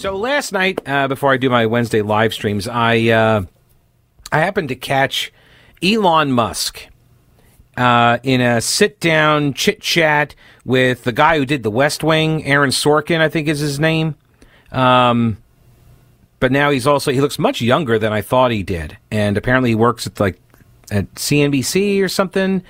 So 0.00 0.16
last 0.16 0.52
night, 0.52 0.80
uh, 0.88 1.08
before 1.08 1.30
I 1.30 1.36
do 1.36 1.50
my 1.50 1.66
Wednesday 1.66 2.00
live 2.00 2.32
streams, 2.32 2.66
I 2.66 3.08
uh, 3.08 3.42
I 4.32 4.38
happened 4.38 4.70
to 4.70 4.74
catch 4.74 5.30
Elon 5.82 6.32
Musk 6.32 6.86
uh, 7.76 8.16
in 8.22 8.40
a 8.40 8.62
sit 8.62 8.98
down 8.98 9.52
chit 9.52 9.82
chat 9.82 10.34
with 10.64 11.04
the 11.04 11.12
guy 11.12 11.36
who 11.36 11.44
did 11.44 11.62
The 11.62 11.70
West 11.70 12.02
Wing, 12.02 12.46
Aaron 12.46 12.70
Sorkin, 12.70 13.20
I 13.20 13.28
think 13.28 13.46
is 13.46 13.58
his 13.60 13.78
name. 13.78 14.14
Um, 14.72 15.36
but 16.38 16.50
now 16.50 16.70
he's 16.70 16.86
also 16.86 17.12
he 17.12 17.20
looks 17.20 17.38
much 17.38 17.60
younger 17.60 17.98
than 17.98 18.10
I 18.10 18.22
thought 18.22 18.52
he 18.52 18.62
did, 18.62 18.96
and 19.10 19.36
apparently 19.36 19.72
he 19.72 19.76
works 19.76 20.06
at 20.06 20.18
like 20.18 20.40
at 20.90 21.14
CNBC 21.16 22.02
or 22.02 22.08
something. 22.08 22.62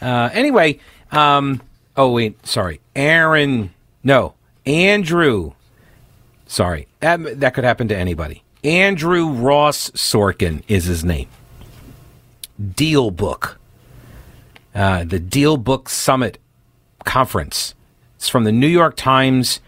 Uh, 0.00 0.30
anyway, 0.32 0.80
um, 1.12 1.60
oh 1.98 2.12
wait, 2.12 2.46
sorry, 2.46 2.80
Aaron, 2.96 3.74
no, 4.02 4.32
Andrew 4.64 5.52
Sorry, 6.48 6.88
that, 7.00 7.40
that 7.40 7.54
could 7.54 7.64
happen 7.64 7.88
to 7.88 7.96
anybody. 7.96 8.42
Andrew 8.64 9.28
Ross 9.28 9.90
Sorkin 9.90 10.62
is 10.66 10.86
his 10.86 11.04
name. 11.04 11.28
Deal 12.74 13.10
Book, 13.10 13.60
uh, 14.74 15.04
the 15.04 15.20
Deal 15.20 15.58
Book 15.58 15.88
Summit 15.88 16.38
Conference. 17.04 17.74
It's 18.16 18.28
from 18.28 18.44
the 18.44 18.50
New 18.50 18.66
York 18.66 18.96
Times. 18.96 19.60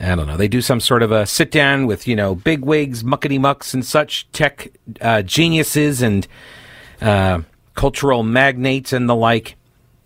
I 0.00 0.14
don't 0.14 0.26
know. 0.26 0.36
They 0.36 0.48
do 0.48 0.60
some 0.60 0.80
sort 0.80 1.02
of 1.02 1.10
a 1.10 1.24
sit 1.24 1.50
down 1.50 1.86
with 1.86 2.06
you 2.06 2.14
know 2.14 2.34
big 2.34 2.64
wigs, 2.64 3.02
muckety 3.02 3.40
mucks, 3.40 3.72
and 3.72 3.84
such 3.84 4.30
tech 4.32 4.72
uh, 5.00 5.22
geniuses 5.22 6.02
and 6.02 6.26
uh, 7.00 7.42
cultural 7.74 8.22
magnates 8.24 8.92
and 8.92 9.08
the 9.08 9.14
like, 9.14 9.56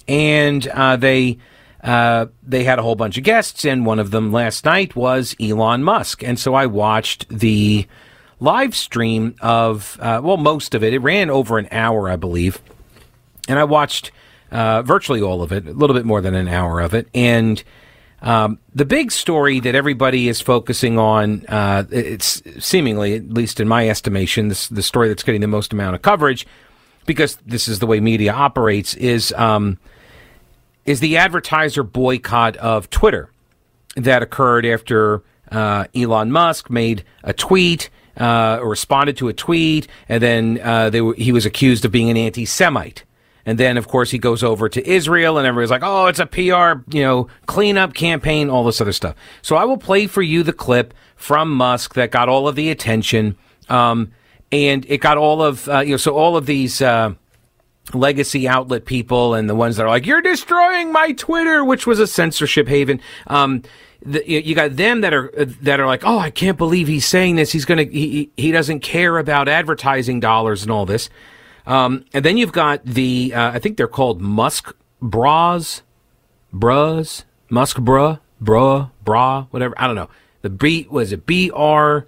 and 0.06 0.66
uh, 0.68 0.96
they 0.96 1.38
uh, 1.82 2.26
they 2.42 2.62
had 2.62 2.78
a 2.78 2.82
whole 2.82 2.94
bunch 2.94 3.18
of 3.18 3.24
guests, 3.24 3.64
and 3.64 3.84
one 3.84 3.98
of 3.98 4.12
them 4.12 4.30
last 4.30 4.64
night 4.64 4.94
was 4.94 5.34
Elon 5.40 5.82
Musk. 5.82 6.22
And 6.22 6.38
so 6.38 6.54
I 6.54 6.66
watched 6.66 7.28
the 7.28 7.86
live 8.38 8.74
stream 8.74 9.34
of, 9.40 9.98
uh, 10.00 10.20
well, 10.22 10.36
most 10.36 10.74
of 10.74 10.84
it. 10.84 10.94
It 10.94 11.00
ran 11.00 11.28
over 11.28 11.58
an 11.58 11.68
hour, 11.72 12.08
I 12.08 12.16
believe. 12.16 12.60
And 13.48 13.58
I 13.58 13.64
watched 13.64 14.12
uh, 14.52 14.82
virtually 14.82 15.20
all 15.20 15.42
of 15.42 15.50
it, 15.50 15.66
a 15.66 15.72
little 15.72 15.94
bit 15.94 16.04
more 16.04 16.20
than 16.20 16.34
an 16.34 16.46
hour 16.46 16.80
of 16.80 16.94
it. 16.94 17.08
And 17.14 17.62
um, 18.20 18.60
the 18.72 18.84
big 18.84 19.10
story 19.10 19.58
that 19.58 19.74
everybody 19.74 20.28
is 20.28 20.40
focusing 20.40 20.98
on, 20.98 21.44
uh, 21.48 21.84
it's 21.90 22.42
seemingly, 22.64 23.16
at 23.16 23.30
least 23.30 23.58
in 23.58 23.66
my 23.66 23.88
estimation, 23.88 24.48
this, 24.48 24.68
the 24.68 24.82
story 24.82 25.08
that's 25.08 25.24
getting 25.24 25.40
the 25.40 25.48
most 25.48 25.72
amount 25.72 25.96
of 25.96 26.02
coverage, 26.02 26.46
because 27.06 27.36
this 27.44 27.66
is 27.66 27.80
the 27.80 27.86
way 27.88 27.98
media 27.98 28.32
operates, 28.32 28.94
is. 28.94 29.32
Um, 29.32 29.78
is 30.84 31.00
the 31.00 31.16
advertiser 31.16 31.82
boycott 31.82 32.56
of 32.56 32.90
Twitter 32.90 33.30
that 33.96 34.22
occurred 34.22 34.66
after 34.66 35.22
uh, 35.50 35.86
Elon 35.94 36.32
Musk 36.32 36.70
made 36.70 37.04
a 37.22 37.32
tweet 37.32 37.90
uh, 38.18 38.58
or 38.60 38.70
responded 38.70 39.16
to 39.18 39.28
a 39.28 39.32
tweet, 39.32 39.88
and 40.08 40.22
then 40.22 40.60
uh, 40.60 40.90
he 41.16 41.32
was 41.32 41.46
accused 41.46 41.84
of 41.84 41.92
being 41.92 42.10
an 42.10 42.16
anti-Semite. 42.16 43.04
And 43.44 43.58
then, 43.58 43.76
of 43.76 43.88
course, 43.88 44.10
he 44.12 44.18
goes 44.18 44.44
over 44.44 44.68
to 44.68 44.88
Israel, 44.88 45.36
and 45.36 45.46
everybody's 45.46 45.70
like, 45.70 45.82
"Oh, 45.82 46.06
it's 46.06 46.20
a 46.20 46.26
PR, 46.26 46.80
you 46.96 47.02
know, 47.02 47.26
cleanup 47.46 47.92
campaign, 47.92 48.48
all 48.48 48.64
this 48.64 48.80
other 48.80 48.92
stuff." 48.92 49.16
So 49.40 49.56
I 49.56 49.64
will 49.64 49.78
play 49.78 50.06
for 50.06 50.22
you 50.22 50.42
the 50.44 50.52
clip 50.52 50.94
from 51.16 51.50
Musk 51.50 51.94
that 51.94 52.12
got 52.12 52.28
all 52.28 52.46
of 52.46 52.54
the 52.54 52.70
attention, 52.70 53.36
um, 53.68 54.12
and 54.52 54.86
it 54.88 54.98
got 54.98 55.18
all 55.18 55.42
of 55.42 55.68
uh, 55.68 55.80
you 55.80 55.92
know, 55.92 55.96
so 55.96 56.14
all 56.14 56.36
of 56.36 56.46
these 56.46 56.80
uh, 56.80 57.14
legacy 57.94 58.48
outlet 58.48 58.84
people 58.84 59.34
and 59.34 59.48
the 59.48 59.54
ones 59.54 59.76
that 59.76 59.84
are 59.84 59.88
like, 59.88 60.06
you're 60.06 60.22
destroying 60.22 60.92
my 60.92 61.12
Twitter, 61.12 61.64
which 61.64 61.86
was 61.86 62.00
a 62.00 62.06
censorship 62.06 62.68
haven. 62.68 63.00
Um, 63.26 63.62
the, 64.04 64.28
you 64.28 64.54
got 64.54 64.76
them 64.76 65.00
that 65.02 65.14
are 65.14 65.30
that 65.36 65.78
are 65.80 65.86
like, 65.86 66.02
oh, 66.04 66.18
I 66.18 66.30
can't 66.30 66.58
believe 66.58 66.88
he's 66.88 67.06
saying 67.06 67.36
this. 67.36 67.52
He's 67.52 67.64
gonna 67.64 67.84
he 67.84 68.30
he 68.36 68.50
doesn't 68.50 68.80
care 68.80 69.18
about 69.18 69.48
advertising 69.48 70.20
dollars 70.20 70.62
and 70.62 70.70
all 70.70 70.86
this. 70.86 71.08
Um, 71.66 72.04
and 72.12 72.24
then 72.24 72.36
you've 72.36 72.52
got 72.52 72.84
the 72.84 73.32
uh, 73.34 73.52
I 73.52 73.58
think 73.58 73.76
they're 73.76 73.86
called 73.86 74.20
Musk 74.20 74.74
bras, 75.00 75.82
bras, 76.52 77.24
Musk 77.48 77.78
bra, 77.78 78.18
bra, 78.40 78.88
bra, 79.04 79.46
whatever. 79.50 79.74
I 79.78 79.86
don't 79.86 79.96
know. 79.96 80.10
The 80.42 80.50
B 80.50 80.86
was 80.90 81.12
it 81.12 81.24
B 81.24 81.50
R 81.54 82.06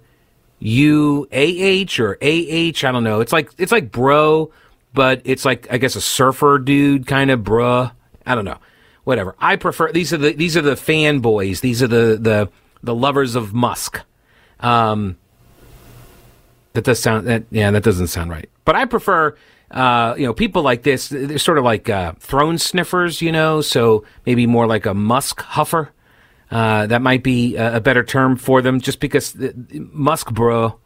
U 0.59 1.27
A 1.31 1.43
H 1.43 1.99
or 1.99 2.17
A 2.21 2.27
H? 2.29 2.83
I 2.83 2.91
don't 2.91 3.03
know. 3.03 3.21
It's 3.21 3.31
like 3.31 3.51
it's 3.57 3.71
like 3.71 3.91
bro 3.91 4.51
but 4.95 5.21
it's 5.25 5.45
like 5.45 5.67
I 5.69 5.77
guess 5.77 5.95
a 5.95 6.01
surfer 6.01 6.57
dude 6.57 7.05
kind 7.05 7.29
of 7.29 7.41
bruh. 7.41 7.91
I 8.25 8.33
don't 8.33 8.45
know. 8.45 8.57
Whatever. 9.03 9.35
I 9.37 9.57
prefer 9.57 9.91
these 9.91 10.11
are 10.13 10.17
the 10.17 10.33
these 10.33 10.57
are 10.57 10.61
the 10.61 10.71
fanboys. 10.71 11.59
These 11.59 11.83
are 11.83 11.87
the 11.87 12.17
the 12.19 12.49
the 12.81 12.95
lovers 12.95 13.35
of 13.35 13.53
Musk. 13.53 14.01
Um, 14.61 15.17
that 16.73 16.85
does 16.85 16.99
sound 16.99 17.27
that 17.27 17.43
yeah 17.51 17.69
that 17.69 17.83
doesn't 17.83 18.07
sound 18.07 18.31
right. 18.31 18.49
But 18.63 18.75
I 18.75 18.85
prefer 18.85 19.35
uh, 19.69 20.15
you 20.17 20.25
know 20.25 20.33
people 20.33 20.63
like 20.63 20.81
this. 20.81 21.09
They're 21.09 21.37
sort 21.37 21.59
of 21.59 21.63
like 21.63 21.89
uh, 21.89 22.13
throne 22.19 22.57
sniffers, 22.57 23.21
you 23.21 23.31
know. 23.31 23.61
So 23.61 24.05
maybe 24.25 24.47
more 24.47 24.65
like 24.65 24.87
a 24.87 24.93
Musk 24.93 25.41
huffer. 25.41 25.89
Uh, 26.49 26.87
that 26.87 27.01
might 27.01 27.23
be 27.23 27.55
a, 27.57 27.77
a, 27.77 27.81
better 27.81 28.03
term 28.03 28.37
for 28.37 28.61
them, 28.61 28.79
just 28.79 28.99
because 28.99 29.35
Musk, 29.73 30.31
bro, 30.31 30.79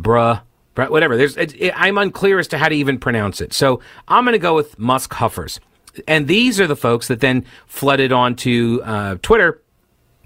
bruh 0.00 0.42
whatever. 0.76 1.16
There's, 1.16 1.36
it, 1.36 1.54
it, 1.60 1.72
I'm 1.76 1.98
unclear 1.98 2.38
as 2.38 2.48
to 2.48 2.58
how 2.58 2.68
to 2.68 2.74
even 2.74 2.98
pronounce 2.98 3.40
it. 3.40 3.52
So 3.52 3.80
I'm 4.08 4.24
going 4.24 4.32
to 4.32 4.38
go 4.38 4.54
with 4.54 4.78
Musk 4.78 5.12
Huffers. 5.14 5.60
And 6.06 6.28
these 6.28 6.60
are 6.60 6.66
the 6.66 6.76
folks 6.76 7.08
that 7.08 7.20
then 7.20 7.44
flooded 7.66 8.12
onto 8.12 8.80
uh, 8.84 9.16
Twitter 9.22 9.62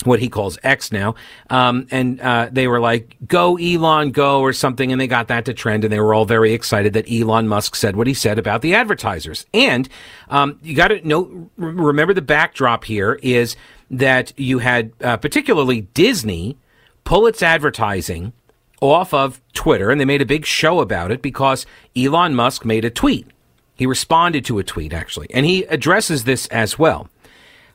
what 0.04 0.18
he 0.18 0.28
calls 0.28 0.58
X 0.62 0.92
now. 0.92 1.14
Um, 1.50 1.86
and 1.90 2.20
uh, 2.20 2.48
they 2.50 2.66
were 2.66 2.80
like, 2.80 3.16
go 3.26 3.56
Elon, 3.58 4.12
go, 4.12 4.40
or 4.40 4.52
something. 4.52 4.92
And 4.92 5.00
they 5.00 5.06
got 5.06 5.28
that 5.28 5.44
to 5.44 5.54
trend. 5.54 5.84
And 5.84 5.92
they 5.92 6.00
were 6.00 6.14
all 6.14 6.24
very 6.24 6.52
excited 6.52 6.94
that 6.94 7.10
Elon 7.10 7.48
Musk 7.48 7.74
said 7.74 7.96
what 7.96 8.06
he 8.06 8.14
said 8.14 8.38
about 8.38 8.62
the 8.62 8.74
advertisers. 8.74 9.46
And 9.52 9.88
um, 10.28 10.58
you 10.62 10.74
got 10.74 10.88
to 10.88 11.06
know, 11.06 11.50
remember 11.56 12.14
the 12.14 12.22
backdrop 12.22 12.84
here 12.84 13.18
is 13.22 13.56
that 13.90 14.32
you 14.38 14.58
had 14.60 14.92
uh, 15.02 15.16
particularly 15.16 15.82
Disney 15.82 16.56
pull 17.04 17.26
its 17.26 17.42
advertising 17.42 18.32
off 18.80 19.12
of 19.12 19.40
Twitter, 19.52 19.90
and 19.90 20.00
they 20.00 20.04
made 20.04 20.22
a 20.22 20.26
big 20.26 20.44
show 20.46 20.80
about 20.80 21.10
it 21.10 21.22
because 21.22 21.66
Elon 21.96 22.34
Musk 22.34 22.64
made 22.64 22.84
a 22.84 22.90
tweet. 22.90 23.26
He 23.74 23.86
responded 23.86 24.44
to 24.46 24.58
a 24.58 24.64
tweet, 24.64 24.92
actually, 24.92 25.28
and 25.32 25.46
he 25.46 25.64
addresses 25.64 26.24
this 26.24 26.46
as 26.48 26.78
well. 26.78 27.08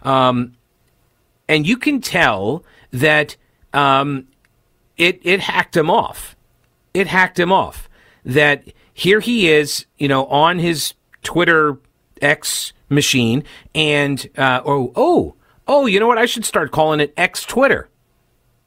Um, 0.02 0.54
and 1.48 1.66
you 1.66 1.78
can 1.78 2.02
tell 2.02 2.64
that 2.92 3.36
um, 3.74 4.28
it 4.98 5.20
it 5.24 5.40
hacked 5.42 5.76
him 5.76 5.90
off. 5.90 6.36
It 6.94 7.08
hacked 7.08 7.40
him 7.40 7.52
off. 7.52 7.90
That 8.24 8.64
here 8.94 9.20
he 9.20 9.50
is, 9.50 9.86
you 9.98 10.08
know, 10.08 10.26
on 10.28 10.60
his 10.60 10.94
Twitter 11.24 11.78
X 12.22 12.74
machine, 12.90 13.44
and 13.74 14.28
uh, 14.38 14.62
oh 14.66 14.92
oh 14.96 15.36
oh, 15.68 15.86
you 15.86 16.00
know 16.00 16.08
what? 16.08 16.18
I 16.18 16.26
should 16.26 16.46
start 16.46 16.72
calling 16.72 17.00
it 17.00 17.14
X 17.18 17.46
Twitter. 17.46 17.90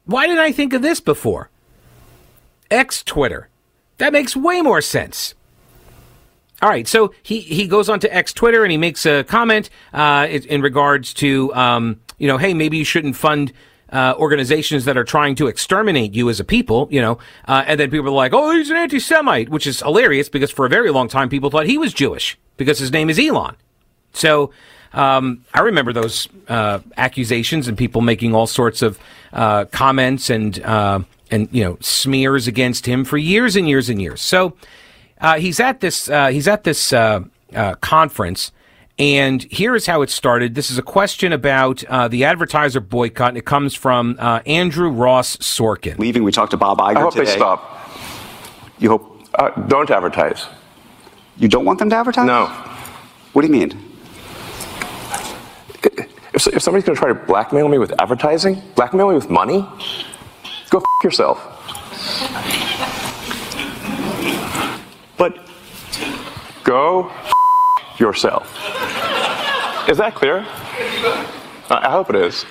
Why 0.05 0.27
didn't 0.27 0.39
I 0.41 0.51
think 0.51 0.73
of 0.73 0.81
this 0.81 0.99
before? 0.99 1.48
X 2.71 3.03
Twitter. 3.03 3.49
That 3.97 4.13
makes 4.13 4.35
way 4.35 4.61
more 4.61 4.81
sense. 4.81 5.35
All 6.61 6.69
right, 6.69 6.87
so 6.87 7.13
he, 7.23 7.39
he 7.39 7.67
goes 7.67 7.87
on 7.87 8.01
to 8.01 8.13
X 8.13 8.33
Twitter 8.33 8.63
and 8.63 8.71
he 8.71 8.77
makes 8.77 9.05
a 9.05 9.23
comment 9.23 9.69
uh, 9.93 10.27
in, 10.29 10.61
regards 10.61 11.13
to, 11.15 11.53
um, 11.55 12.01
you 12.17 12.27
know, 12.27 12.37
hey, 12.37 12.53
maybe 12.53 12.77
you 12.77 12.83
shouldn't 12.83 13.15
fund 13.15 13.53
uh, 13.91 14.13
organizations 14.17 14.83
that 14.85 14.97
are 14.97 15.05
trying 15.05 15.35
to 15.35 15.47
exterminate 15.47 16.13
you 16.13 16.29
as 16.29 16.39
a 16.39 16.43
people, 16.43 16.89
you 16.91 17.01
know, 17.01 17.17
uh, 17.47 17.63
and 17.65 17.79
then 17.79 17.89
people 17.89 18.07
are 18.07 18.11
like, 18.11 18.33
oh, 18.33 18.51
he's 18.51 18.69
an 18.69 18.75
anti 18.75 18.99
Semite, 18.99 19.47
which 19.47 19.65
is 19.65 19.79
hilarious 19.79 20.27
because 20.27 20.51
for 20.51 20.65
a 20.65 20.69
very 20.69 20.91
long 20.91 21.07
time 21.07 21.29
people 21.29 21.49
thought 21.49 21.65
he 21.65 21.77
was 21.77 21.93
Jewish 21.93 22.37
because 22.57 22.77
his 22.77 22.91
name 22.91 23.09
is 23.09 23.17
Elon. 23.17 23.55
So 24.11 24.51
um, 24.91 25.45
I 25.53 25.61
remember 25.61 25.93
those 25.93 26.27
uh, 26.49 26.79
accusations 26.97 27.67
and 27.67 27.77
people 27.77 28.01
making 28.01 28.35
all 28.35 28.47
sorts 28.47 28.81
of 28.81 28.99
uh, 29.31 29.65
comments 29.65 30.29
and 30.29 30.61
uh, 30.61 30.99
and 31.31 31.47
you 31.51 31.63
know 31.63 31.77
smears 31.81 32.47
against 32.47 32.85
him 32.85 33.05
for 33.05 33.17
years 33.17 33.55
and 33.55 33.67
years 33.67 33.89
and 33.89 34.01
years. 34.01 34.21
So 34.21 34.55
uh, 35.21 35.39
he's 35.39 35.59
at 35.59 35.79
this 35.79 36.09
uh, 36.09 36.27
he's 36.27 36.47
at 36.47 36.63
this 36.63 36.93
uh, 36.93 37.21
uh 37.55 37.75
conference, 37.75 38.51
And 38.97 39.45
here's 39.49 39.85
how 39.85 40.01
it 40.01 40.09
started. 40.09 40.55
This 40.55 40.69
is 40.69 40.77
a 40.77 40.81
question 40.81 41.31
about 41.33 41.83
uh, 41.85 42.07
the 42.07 42.25
advertiser 42.25 42.79
boycott, 42.81 43.29
and 43.29 43.37
it 43.37 43.45
comes 43.45 43.73
from 43.73 44.17
uh, 44.19 44.41
Andrew 44.45 44.89
Ross 44.89 45.37
Sorkin. 45.37 45.97
Leaving, 45.97 46.23
we 46.23 46.31
talked 46.31 46.51
to 46.51 46.57
Bob 46.57 46.79
Iger 46.79 46.97
I 46.97 47.01
hope 47.01 47.13
today. 47.13 47.25
they 47.25 47.31
stop. 47.37 47.59
You 48.79 48.89
hope 48.89 49.05
Uh, 49.35 49.49
don't 49.67 49.89
advertise. 49.89 50.47
you 51.37 51.47
don't 51.47 51.65
want 51.65 51.79
them 51.79 51.89
to 51.89 51.95
advertise? 51.95 52.25
No. 52.25 52.47
What 53.33 53.41
do 53.43 53.47
you 53.47 53.53
mean? 53.53 53.71
If, 56.33 56.47
if 56.47 56.61
somebody's 56.61 56.85
going 56.85 56.95
to 56.95 56.99
try 56.99 57.09
to 57.09 57.15
blackmail 57.15 57.67
me 57.67 57.77
with 57.77 57.91
advertising, 58.01 58.61
blackmail 58.75 59.09
me 59.09 59.15
with 59.15 59.29
money, 59.29 59.65
go 60.69 60.77
f- 60.79 60.83
yourself. 61.03 61.37
But 65.17 65.45
Go 66.63 67.09
f- 67.09 67.99
yourself. 67.99 68.47
Is 69.89 69.97
that 69.97 70.13
clear? 70.15 70.45
I 70.47 71.79
I 71.83 71.89
hope 71.89 72.09
it 72.11 72.15
is. 72.15 72.43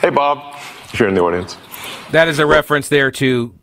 Hey, 0.00 0.10
Bob, 0.10 0.54
if 0.92 0.98
you're 0.98 1.08
in 1.08 1.14
the 1.14 1.20
audience. 1.22 1.56
That 2.12 2.28
is 2.28 2.38
a 2.38 2.46
reference 2.46 2.88
there 2.88 3.10
to 3.12 3.54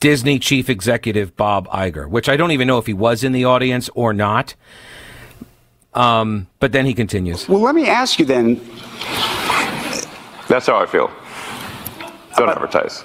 Disney 0.00 0.38
chief 0.38 0.68
executive 0.68 1.34
Bob 1.36 1.66
Iger, 1.68 2.08
which 2.08 2.28
I 2.28 2.36
don't 2.36 2.50
even 2.52 2.66
know 2.68 2.78
if 2.78 2.86
he 2.86 2.92
was 2.92 3.24
in 3.24 3.32
the 3.32 3.44
audience 3.46 3.88
or 3.94 4.12
not. 4.12 4.54
Um, 5.94 6.46
but 6.60 6.72
then 6.72 6.86
he 6.86 6.94
continues. 6.94 7.48
well, 7.48 7.60
let 7.60 7.74
me 7.74 7.88
ask 7.88 8.18
you 8.18 8.24
then. 8.26 8.56
That's 10.48 10.66
how 10.66 10.76
I 10.76 10.86
feel. 10.86 11.10
Don't 12.36 12.48
advertise. 12.48 13.04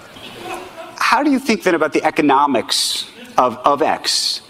How 0.98 1.24
do 1.24 1.32
you 1.32 1.40
think 1.40 1.64
then 1.64 1.76
about 1.76 1.94
the 1.94 2.04
economics 2.04 3.10
of, 3.38 3.58
of 3.58 3.82
X? 3.82 4.42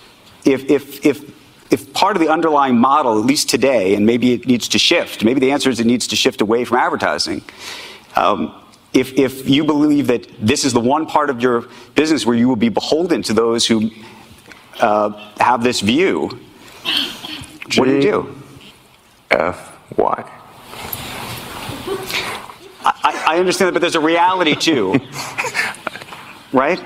If, 0.45 0.69
if, 0.69 1.05
if, 1.05 1.71
if 1.71 1.93
part 1.93 2.15
of 2.15 2.21
the 2.21 2.29
underlying 2.29 2.77
model, 2.77 3.19
at 3.19 3.25
least 3.25 3.49
today, 3.49 3.95
and 3.95 4.05
maybe 4.05 4.33
it 4.33 4.47
needs 4.47 4.67
to 4.69 4.79
shift, 4.79 5.23
maybe 5.23 5.39
the 5.39 5.51
answer 5.51 5.69
is 5.69 5.79
it 5.79 5.85
needs 5.85 6.07
to 6.07 6.15
shift 6.15 6.41
away 6.41 6.65
from 6.65 6.77
advertising. 6.77 7.41
Um, 8.15 8.61
if, 8.93 9.13
if 9.17 9.49
you 9.49 9.65
believe 9.65 10.07
that 10.07 10.27
this 10.39 10.63
is 10.63 10.71
the 10.71 10.79
one 10.79 11.05
part 11.05 11.29
of 11.29 11.41
your 11.41 11.67
business 11.95 12.25
where 12.25 12.35
you 12.35 12.47
will 12.47 12.55
be 12.55 12.69
beholden 12.69 13.21
to 13.23 13.33
those 13.33 13.65
who 13.65 13.91
uh, 14.79 15.09
have 15.39 15.63
this 15.63 15.81
view, 15.81 16.39
what 17.75 17.85
do 17.85 17.95
you 17.95 18.01
G- 18.01 18.11
do? 18.11 18.35
F 19.31 19.73
Y. 19.97 20.31
I, 23.05 23.35
I 23.35 23.39
understand 23.39 23.67
that, 23.67 23.73
but 23.73 23.81
there's 23.81 23.95
a 23.95 23.99
reality 23.99 24.55
too, 24.55 24.95
right? 26.51 26.83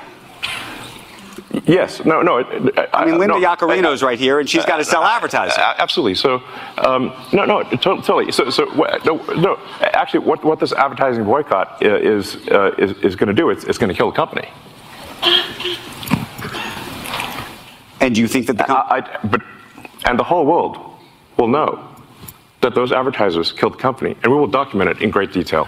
Yes. 1.65 2.03
No. 2.05 2.21
No. 2.21 2.37
it- 2.39 2.47
it- 2.77 2.89
I 2.93 3.05
mean, 3.05 3.17
Linda 3.17 3.39
no, 3.39 3.45
Yaccarino's 3.47 4.03
right 4.03 4.19
here, 4.19 4.39
and 4.39 4.49
she's 4.49 4.65
got 4.65 4.77
to 4.77 4.83
sell 4.83 5.03
advertising. 5.03 5.57
Absolutely. 5.59 6.15
So, 6.15 6.43
um, 6.77 7.13
no, 7.33 7.45
no, 7.45 7.63
totally. 7.63 8.31
So, 8.31 8.49
so 8.49 8.65
no, 9.05 9.15
no. 9.35 9.57
Actually, 9.81 10.25
what, 10.25 10.43
what 10.43 10.59
this 10.59 10.73
advertising 10.73 11.23
boycott 11.23 11.81
is 11.81 12.35
uh, 12.49 12.75
is, 12.77 12.91
is 12.99 13.15
going 13.15 13.27
to 13.27 13.33
do? 13.33 13.49
It's, 13.49 13.63
it's 13.63 13.77
going 13.77 13.89
to 13.89 13.95
kill 13.95 14.11
the 14.11 14.15
company. 14.15 14.47
And 18.01 18.13
do 18.15 18.21
you 18.21 18.27
think 18.27 18.47
that 18.47 18.57
the 18.57 18.63
com- 18.63 18.85
I, 18.89 18.97
I, 18.99 19.27
but 19.27 19.41
and 20.05 20.17
the 20.19 20.23
whole 20.23 20.45
world 20.45 20.77
will 21.37 21.47
know 21.49 21.85
that 22.61 22.75
those 22.75 22.91
advertisers 22.91 23.51
killed 23.51 23.73
the 23.73 23.77
company, 23.77 24.15
and 24.23 24.31
we 24.31 24.37
will 24.37 24.47
document 24.47 24.89
it 24.89 25.01
in 25.01 25.09
great 25.09 25.31
detail. 25.33 25.67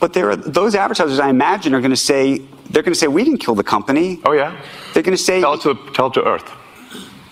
But 0.00 0.12
there 0.12 0.30
are 0.30 0.36
those 0.36 0.74
advertisers, 0.74 1.18
I 1.18 1.28
imagine, 1.30 1.74
are 1.74 1.80
going 1.80 1.90
to 1.90 1.96
say 1.96 2.38
they're 2.70 2.82
going 2.82 2.92
to 2.92 2.98
say 2.98 3.06
we 3.08 3.24
didn't 3.24 3.38
kill 3.40 3.54
the 3.54 3.64
company. 3.64 4.20
Oh 4.24 4.32
yeah. 4.32 4.60
They're 4.92 5.02
going 5.02 5.16
to 5.16 5.22
say, 5.22 5.40
Tell 5.40 5.54
it 5.54 5.62
to 5.62 5.74
tell 5.94 6.10
to 6.10 6.22
Earth. 6.24 6.50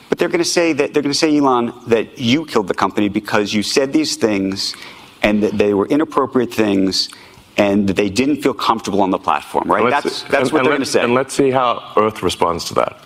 but 0.09 0.19
they're 0.19 0.29
going 0.29 0.39
to 0.43 0.45
say 0.59 0.73
that 0.73 0.93
they're 0.95 1.03
going 1.03 1.13
to 1.13 1.19
say, 1.19 1.37
Elon, 1.37 1.73
that 1.89 2.19
you 2.19 2.47
killed 2.47 2.69
the 2.69 2.75
company 2.75 3.09
because 3.09 3.53
you 3.53 3.63
said 3.63 3.93
these 3.93 4.17
things, 4.17 4.75
and 5.23 5.43
that 5.43 5.59
they 5.59 5.75
were 5.75 5.87
inappropriate 5.89 6.53
things, 6.55 7.09
and 7.57 7.87
that 7.89 7.97
they 7.97 8.09
didn't 8.09 8.43
feel 8.43 8.55
comfortable 8.55 9.03
on 9.03 9.11
the 9.11 9.19
platform. 9.19 9.71
Right? 9.71 9.83
And 9.83 9.91
let's- 9.91 10.05
That's 10.05 10.23
that's 10.23 10.33
and- 10.49 10.53
what 10.53 10.59
and 10.61 10.67
they're 10.67 10.73
going 10.73 10.81
to 10.81 10.87
say. 10.87 11.03
And 11.05 11.15
let's 11.15 11.35
see 11.35 11.51
how 11.51 11.93
Earth 11.97 12.23
responds 12.23 12.65
to 12.67 12.75
that. 12.75 12.97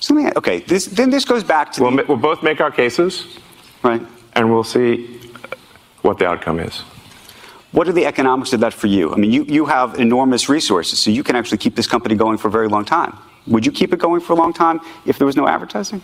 So 0.00 0.14
me- 0.14 0.30
okay, 0.36 0.60
this, 0.60 0.86
then 0.86 1.10
this 1.10 1.24
goes 1.24 1.44
back 1.44 1.72
to 1.72 1.82
We'll, 1.82 1.96
the, 1.96 2.04
we'll 2.08 2.16
both 2.16 2.42
make 2.42 2.60
our 2.60 2.70
cases, 2.70 3.38
right. 3.82 4.00
and 4.34 4.50
we'll 4.52 4.64
see 4.64 5.20
what 6.02 6.18
the 6.18 6.26
outcome 6.26 6.60
is. 6.60 6.82
What 7.72 7.86
are 7.86 7.92
the 7.92 8.06
economics 8.06 8.52
of 8.52 8.60
that 8.60 8.72
for 8.72 8.86
you? 8.86 9.12
I 9.12 9.16
mean, 9.16 9.30
you, 9.30 9.44
you 9.44 9.66
have 9.66 9.98
enormous 10.00 10.48
resources, 10.48 11.00
so 11.00 11.10
you 11.10 11.22
can 11.22 11.36
actually 11.36 11.58
keep 11.58 11.76
this 11.76 11.86
company 11.86 12.14
going 12.14 12.38
for 12.38 12.48
a 12.48 12.50
very 12.50 12.68
long 12.68 12.84
time. 12.84 13.16
Would 13.46 13.66
you 13.66 13.72
keep 13.72 13.92
it 13.92 13.98
going 13.98 14.20
for 14.20 14.32
a 14.32 14.36
long 14.36 14.52
time 14.52 14.80
if 15.04 15.18
there 15.18 15.26
was 15.26 15.36
no 15.36 15.46
advertising? 15.46 16.02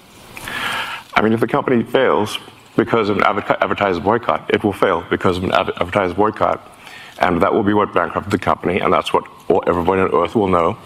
I 1.15 1.23
mean, 1.23 1.33
if 1.33 1.41
the 1.41 1.47
company 1.47 1.83
fails 1.83 2.39
because 2.77 3.09
of 3.09 3.17
an 3.19 3.23
adver- 3.25 3.57
advertiser 3.63 4.01
boycott, 4.01 4.53
it 4.53 4.63
will 4.63 4.73
fail 4.73 5.05
because 5.09 5.39
of 5.39 5.45
an 5.45 5.53
adver- 5.53 5.73
advertiser 5.77 6.15
boycott. 6.15 6.71
And 7.21 7.41
that 7.43 7.55
will 7.55 7.63
be 7.63 7.73
what 7.73 7.95
bankrupted 7.95 8.33
the 8.33 8.39
company, 8.39 8.81
and 8.81 8.93
that's 8.93 9.13
what 9.13 9.25
all, 9.49 9.63
everybody 9.67 10.03
on 10.03 10.13
earth 10.13 10.35
will 10.35 10.49
know. 10.49 10.77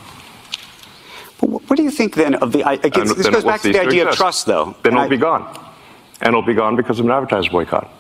But 1.41 1.49
what, 1.51 1.77
do 1.77 1.83
you 1.83 1.91
think 1.91 2.15
then 2.15 2.35
of 2.37 2.53
the? 2.53 2.65
I, 2.65 2.77
guess 2.77 3.11
And 3.11 3.19
this 3.19 3.29
goes 3.29 3.45
back 3.45 3.63
to 3.63 3.73
the 3.73 3.81
idea 3.81 4.09
of 4.09 4.15
trust, 4.15 4.45
though. 4.47 4.77
Then 4.83 4.93
And 4.93 4.95
it'll 4.95 5.01
I- 5.05 5.09
be 5.09 5.17
gone. 5.17 5.65
And 6.21 6.29
it'll 6.29 6.43
be 6.43 6.55
gone 6.55 6.77
because 6.77 6.99
of 6.99 7.07
an 7.07 7.13
advertiser 7.13 7.51
boycott. 7.51 7.91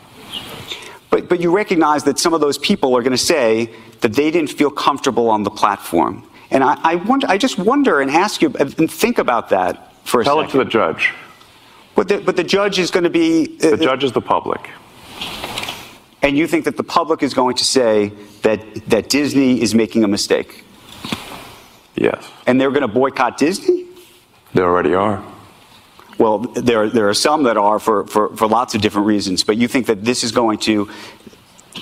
But, 1.10 1.28
but 1.28 1.40
you 1.40 1.54
recognize 1.54 2.04
that 2.04 2.18
some 2.18 2.34
of 2.34 2.40
those 2.40 2.58
people 2.58 2.96
are 2.96 3.02
going 3.02 3.12
to 3.12 3.18
say 3.18 3.70
that 4.00 4.12
they 4.12 4.30
didn't 4.30 4.50
feel 4.50 4.70
comfortable 4.70 5.30
on 5.30 5.42
the 5.42 5.50
platform. 5.50 6.28
And 6.50 6.62
I, 6.62 6.78
I, 6.82 6.94
wonder, 6.96 7.26
I 7.28 7.38
just 7.38 7.58
wonder 7.58 8.00
and 8.00 8.10
ask 8.10 8.42
you 8.42 8.54
and 8.58 8.90
think 8.90 9.18
about 9.18 9.48
that 9.50 9.94
for 10.04 10.20
a 10.20 10.24
Tell 10.24 10.40
it 10.40 10.50
to 10.50 10.58
the 10.58 10.64
judge. 10.64 11.12
but, 11.94 12.08
the, 12.08 12.18
but 12.18 12.36
the 12.36 12.44
judge 12.44 12.78
is 12.78 12.90
going 12.90 13.04
to 13.04 13.10
be. 13.10 13.58
uh, 13.62 13.70
The 13.70 13.76
judge 13.78 14.04
is 14.04 14.12
the 14.12 14.20
public. 14.20 14.70
And 16.22 16.36
you 16.36 16.46
think 16.46 16.64
that 16.64 16.76
the 16.76 16.82
public 16.84 17.22
is 17.22 17.32
going 17.32 17.56
to 17.56 17.64
say 17.64 18.12
that, 18.42 18.60
that 18.88 19.08
Disney 19.08 19.62
is 19.62 19.74
making 19.74 20.04
a 20.04 20.08
mistake. 20.08 20.64
Yes. 21.94 22.28
And 22.46 22.60
they're 22.60 22.70
going 22.70 22.82
to 22.82 22.88
boycott 22.88 23.38
Disney? 23.38 23.86
They 24.54 24.62
already 24.62 24.94
are. 24.94 25.22
Well, 26.18 26.38
there, 26.38 26.88
there 26.90 27.08
are 27.08 27.14
some 27.14 27.44
that 27.44 27.56
are 27.56 27.78
for, 27.78 28.06
for, 28.06 28.36
for 28.36 28.48
lots 28.48 28.74
of 28.74 28.80
different 28.80 29.06
reasons, 29.06 29.44
but 29.44 29.56
you 29.56 29.68
think 29.68 29.86
that 29.86 30.04
this 30.04 30.24
is 30.24 30.32
going 30.32 30.58
to, 30.60 30.90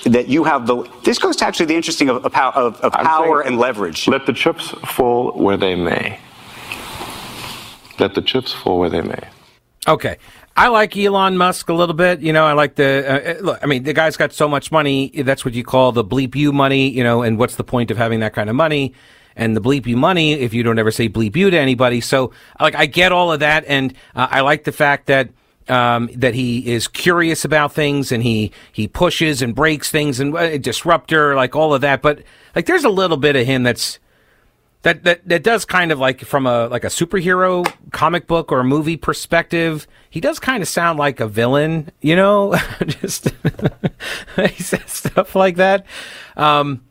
that 0.04 0.28
you 0.28 0.44
have 0.44 0.66
the, 0.66 0.84
this 1.04 1.18
goes 1.18 1.36
to 1.36 1.46
actually 1.46 1.66
the 1.66 1.74
interesting 1.74 2.10
of, 2.10 2.24
of, 2.24 2.34
of, 2.34 2.80
of 2.80 2.92
power 2.92 3.40
and 3.40 3.58
leverage. 3.58 4.06
Let 4.06 4.26
the 4.26 4.34
chips 4.34 4.70
fall 4.94 5.32
where 5.32 5.56
they 5.56 5.74
may. 5.74 6.20
Let 7.98 8.14
the 8.14 8.20
chips 8.20 8.52
fall 8.52 8.78
where 8.78 8.90
they 8.90 9.00
may. 9.00 9.20
Okay. 9.88 10.18
I 10.56 10.68
like 10.68 10.96
Elon 10.96 11.36
Musk 11.36 11.68
a 11.68 11.74
little 11.74 11.94
bit. 11.94 12.20
You 12.20 12.32
know, 12.32 12.46
I 12.46 12.54
like 12.54 12.76
the, 12.76 13.38
uh, 13.38 13.42
look, 13.42 13.58
I 13.62 13.66
mean, 13.66 13.82
the 13.82 13.92
guy's 13.92 14.16
got 14.16 14.32
so 14.32 14.48
much 14.48 14.72
money. 14.72 15.10
That's 15.10 15.44
what 15.44 15.52
you 15.52 15.62
call 15.62 15.92
the 15.92 16.02
bleep 16.02 16.34
you 16.34 16.50
money, 16.50 16.88
you 16.88 17.04
know, 17.04 17.22
and 17.22 17.38
what's 17.38 17.56
the 17.56 17.64
point 17.64 17.90
of 17.90 17.98
having 17.98 18.20
that 18.20 18.32
kind 18.32 18.48
of 18.48 18.56
money? 18.56 18.94
And 19.36 19.54
the 19.54 19.60
bleep 19.60 19.86
you 19.86 19.98
money 19.98 20.32
if 20.32 20.54
you 20.54 20.62
don't 20.62 20.78
ever 20.78 20.90
say 20.90 21.10
bleep 21.10 21.36
you 21.36 21.50
to 21.50 21.58
anybody. 21.58 22.00
So, 22.00 22.32
like, 22.58 22.74
I 22.74 22.86
get 22.86 23.12
all 23.12 23.32
of 23.32 23.40
that. 23.40 23.66
And 23.66 23.92
uh, 24.14 24.28
I 24.30 24.40
like 24.40 24.64
the 24.64 24.72
fact 24.72 25.06
that, 25.08 25.28
um, 25.68 26.08
that 26.14 26.32
he 26.32 26.66
is 26.72 26.88
curious 26.88 27.44
about 27.44 27.74
things 27.74 28.10
and 28.10 28.22
he, 28.22 28.50
he 28.72 28.88
pushes 28.88 29.42
and 29.42 29.54
breaks 29.54 29.90
things 29.90 30.20
and 30.20 30.34
uh, 30.34 30.56
disruptor, 30.56 31.34
like 31.34 31.54
all 31.54 31.74
of 31.74 31.82
that. 31.82 32.00
But, 32.00 32.22
like, 32.54 32.64
there's 32.64 32.84
a 32.84 32.88
little 32.88 33.18
bit 33.18 33.36
of 33.36 33.46
him 33.46 33.62
that's, 33.62 33.98
that 34.82 35.04
that 35.04 35.26
that 35.28 35.42
does 35.42 35.64
kind 35.64 35.90
of 35.92 35.98
like 35.98 36.20
from 36.20 36.46
a 36.46 36.68
like 36.68 36.84
a 36.84 36.88
superhero 36.88 37.70
comic 37.92 38.26
book 38.26 38.52
or 38.52 38.62
movie 38.62 38.96
perspective 38.96 39.86
he 40.10 40.20
does 40.20 40.38
kind 40.38 40.62
of 40.62 40.68
sound 40.68 40.98
like 40.98 41.20
a 41.20 41.26
villain 41.26 41.90
you 42.00 42.16
know? 42.16 42.54
Just 42.86 43.30
he 44.36 44.62
says 44.62 44.82
stuff 44.86 45.34
like 45.34 45.56
that. 45.56 45.86
Um 46.36 46.82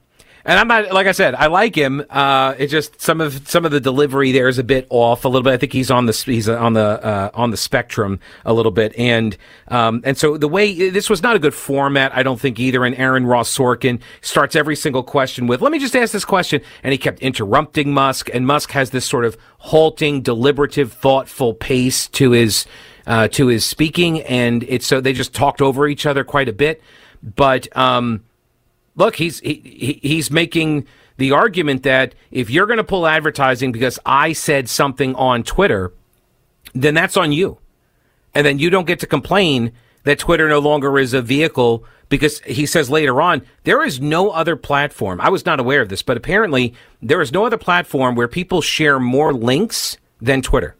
and 0.46 0.60
I'm 0.60 0.68
not 0.68 0.94
like 0.94 1.08
I 1.08 1.12
said, 1.12 1.34
I 1.34 1.48
like 1.48 1.74
him. 1.74 2.06
Uh, 2.08 2.54
it's 2.60 2.72
just 2.72 3.02
some 3.02 3.20
of 3.20 3.50
some 3.50 3.66
of 3.66 3.72
the 3.72 3.80
delivery 3.80 4.32
there 4.32 4.48
is 4.48 4.60
a 4.60 4.64
bit 4.64 4.86
off 4.92 5.26
a 5.26 5.28
little 5.28 5.42
bit. 5.42 5.54
I 5.54 5.58
think 5.58 5.74
he's 5.74 5.90
on 5.90 6.06
the 6.06 6.14
he's 6.14 6.48
on 6.48 6.74
the 6.74 7.04
uh, 7.04 7.32
on 7.34 7.50
the 7.50 7.58
spectrum 7.58 8.20
a 8.46 8.54
little 8.54 8.72
bit, 8.72 8.94
and 8.96 9.36
um, 9.70 10.02
and 10.04 10.16
so 10.16 10.38
the 10.38 10.48
way 10.48 10.92
this 10.92 11.10
was 11.10 11.24
not 11.24 11.36
a 11.36 11.40
good 11.40 11.56
format, 11.56 12.16
I 12.16 12.22
don't 12.22 12.40
think 12.40 12.60
either. 12.60 12.86
And 12.86 12.96
Aaron 12.96 13.26
Ross 13.26 13.56
Sorkin 13.56 14.00
starts 14.22 14.56
every 14.56 14.76
single 14.76 15.02
question 15.02 15.48
with, 15.48 15.62
"Let 15.62 15.72
me 15.72 15.80
just 15.80 15.96
ask 15.96 16.14
this 16.14 16.26
question," 16.26 16.62
and 16.84 16.92
he 16.92 17.00
kept 17.00 17.20
interrupting 17.22 17.92
Musk, 17.92 18.30
and 18.32 18.46
Musk 18.46 18.70
has 18.72 18.92
this 18.92 19.06
sort 19.06 19.26
of 19.26 19.38
halting, 19.58 20.22
deliberative, 20.22 20.94
thoughtful 20.94 21.56
pace 21.56 22.08
to 22.10 22.32
his 22.32 22.68
uh, 23.08 23.28
to 23.30 23.48
his 23.48 23.66
speaking, 23.66 24.22
and 24.22 24.64
it's 24.68 24.86
so 24.86 25.02
they 25.02 25.14
just 25.14 25.34
talked 25.34 25.60
over 25.60 25.88
each 25.88 26.06
other 26.06 26.24
quite 26.24 26.48
a 26.48 26.54
bit, 26.54 26.84
but. 27.24 27.76
Um, 27.76 28.22
look, 28.96 29.16
he's 29.16 29.40
he, 29.40 29.62
he- 29.64 30.00
he's 30.08 30.32
making 30.32 30.86
the 31.18 31.32
argument 31.32 31.84
that 31.84 32.14
if 32.32 32.50
you're 32.50 32.66
going 32.66 32.78
to 32.78 32.84
pull 32.84 33.08
advertising 33.08 33.72
because 33.72 33.98
I 34.06 34.34
said 34.34 34.68
something 34.68 35.16
on 35.16 35.44
Twitter, 35.44 35.94
then 36.74 36.94
that's 36.94 37.16
on 37.18 37.32
you, 37.32 37.58
and 38.34 38.46
then 38.46 38.60
you 38.60 38.70
don't 38.70 38.86
get 38.88 39.00
to 39.00 39.08
complain 39.08 39.72
that 40.04 40.20
Twitter 40.20 40.48
no 40.50 40.60
longer 40.60 41.00
is 41.00 41.14
a 41.14 41.22
vehicle 41.22 41.86
because 42.10 42.40
he 42.42 42.66
says 42.66 42.90
later 42.90 43.20
on 43.22 43.42
there 43.64 43.84
is 43.84 44.00
no 44.00 44.30
other 44.30 44.56
platform. 44.56 45.20
I 45.22 45.30
was 45.30 45.46
not 45.46 45.60
aware 45.60 45.82
of 45.82 45.90
this, 45.90 46.04
but 46.04 46.18
apparently 46.18 46.74
there 47.02 47.22
is 47.22 47.32
no 47.32 47.46
other 47.46 47.58
platform 47.58 48.14
where 48.16 48.28
people 48.28 48.62
share 48.62 49.00
more 49.00 49.34
links 49.34 49.98
than 50.22 50.42
Twitter. 50.42 50.76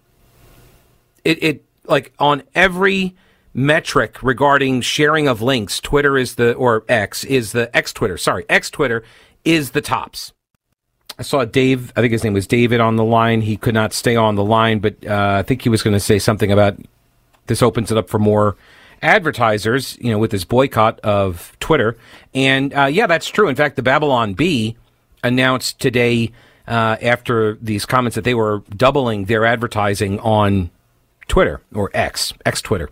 It 1.24 1.42
it 1.44 1.66
like 1.86 2.14
on 2.20 2.44
every 2.54 3.16
metric 3.56 4.22
regarding 4.22 4.82
sharing 4.82 5.28
of 5.28 5.42
links, 5.42 5.80
Twitter 5.80 6.18
is 6.18 6.36
the, 6.36 6.54
or 6.54 6.84
X 6.90 7.24
is 7.24 7.54
the, 7.54 7.76
X 7.76 7.94
Twitter, 7.94 8.18
sorry, 8.18 8.46
X 8.50 8.70
Twitter 8.70 9.04
is 9.44 9.72
the 9.72 9.82
tops. 9.82 10.34
I 11.18 11.24
saw 11.24 11.46
Dave, 11.46 11.94
I 11.96 12.02
think 12.02 12.12
his 12.12 12.24
name 12.24 12.34
was 12.34 12.46
David 12.46 12.82
on 12.82 12.98
the 12.98 13.04
line. 13.04 13.42
He 13.42 13.56
could 13.56 13.74
not 13.74 13.94
stay 13.94 14.18
on 14.18 14.36
the 14.36 14.44
line, 14.44 14.80
but 14.80 14.96
uh, 15.08 15.38
I 15.40 15.44
think 15.44 15.62
he 15.62 15.70
was 15.70 15.82
going 15.82 15.94
to 15.94 16.00
say 16.00 16.20
something 16.20 16.52
about 16.52 16.78
this 17.48 17.62
opens 17.62 17.92
it 17.92 17.98
up 17.98 18.10
for 18.10 18.20
more 18.20 18.58
advertisers, 19.02 19.98
you 20.02 20.12
know, 20.12 20.18
with 20.18 20.32
this 20.32 20.44
boycott 20.44 21.00
of 21.02 21.56
Twitter. 21.62 21.96
And 22.34 22.74
uh, 22.74 22.86
yeah, 22.86 23.08
that's 23.08 23.30
true. 23.30 23.48
In 23.48 23.56
fact, 23.56 23.78
the 23.78 23.84
Babylon 23.84 24.34
Bee 24.34 24.76
announced 25.24 25.80
today 25.80 26.32
uh, 26.68 26.98
after 27.02 27.56
these 27.62 27.86
comments 27.86 28.16
that 28.16 28.26
they 28.26 28.34
were 28.34 28.64
doubling 28.76 29.26
their 29.26 29.46
advertising 29.46 30.20
on 30.20 30.70
Twitter 31.30 31.62
or 31.74 31.90
X, 31.94 32.34
X 32.46 32.62
Twitter, 32.62 32.90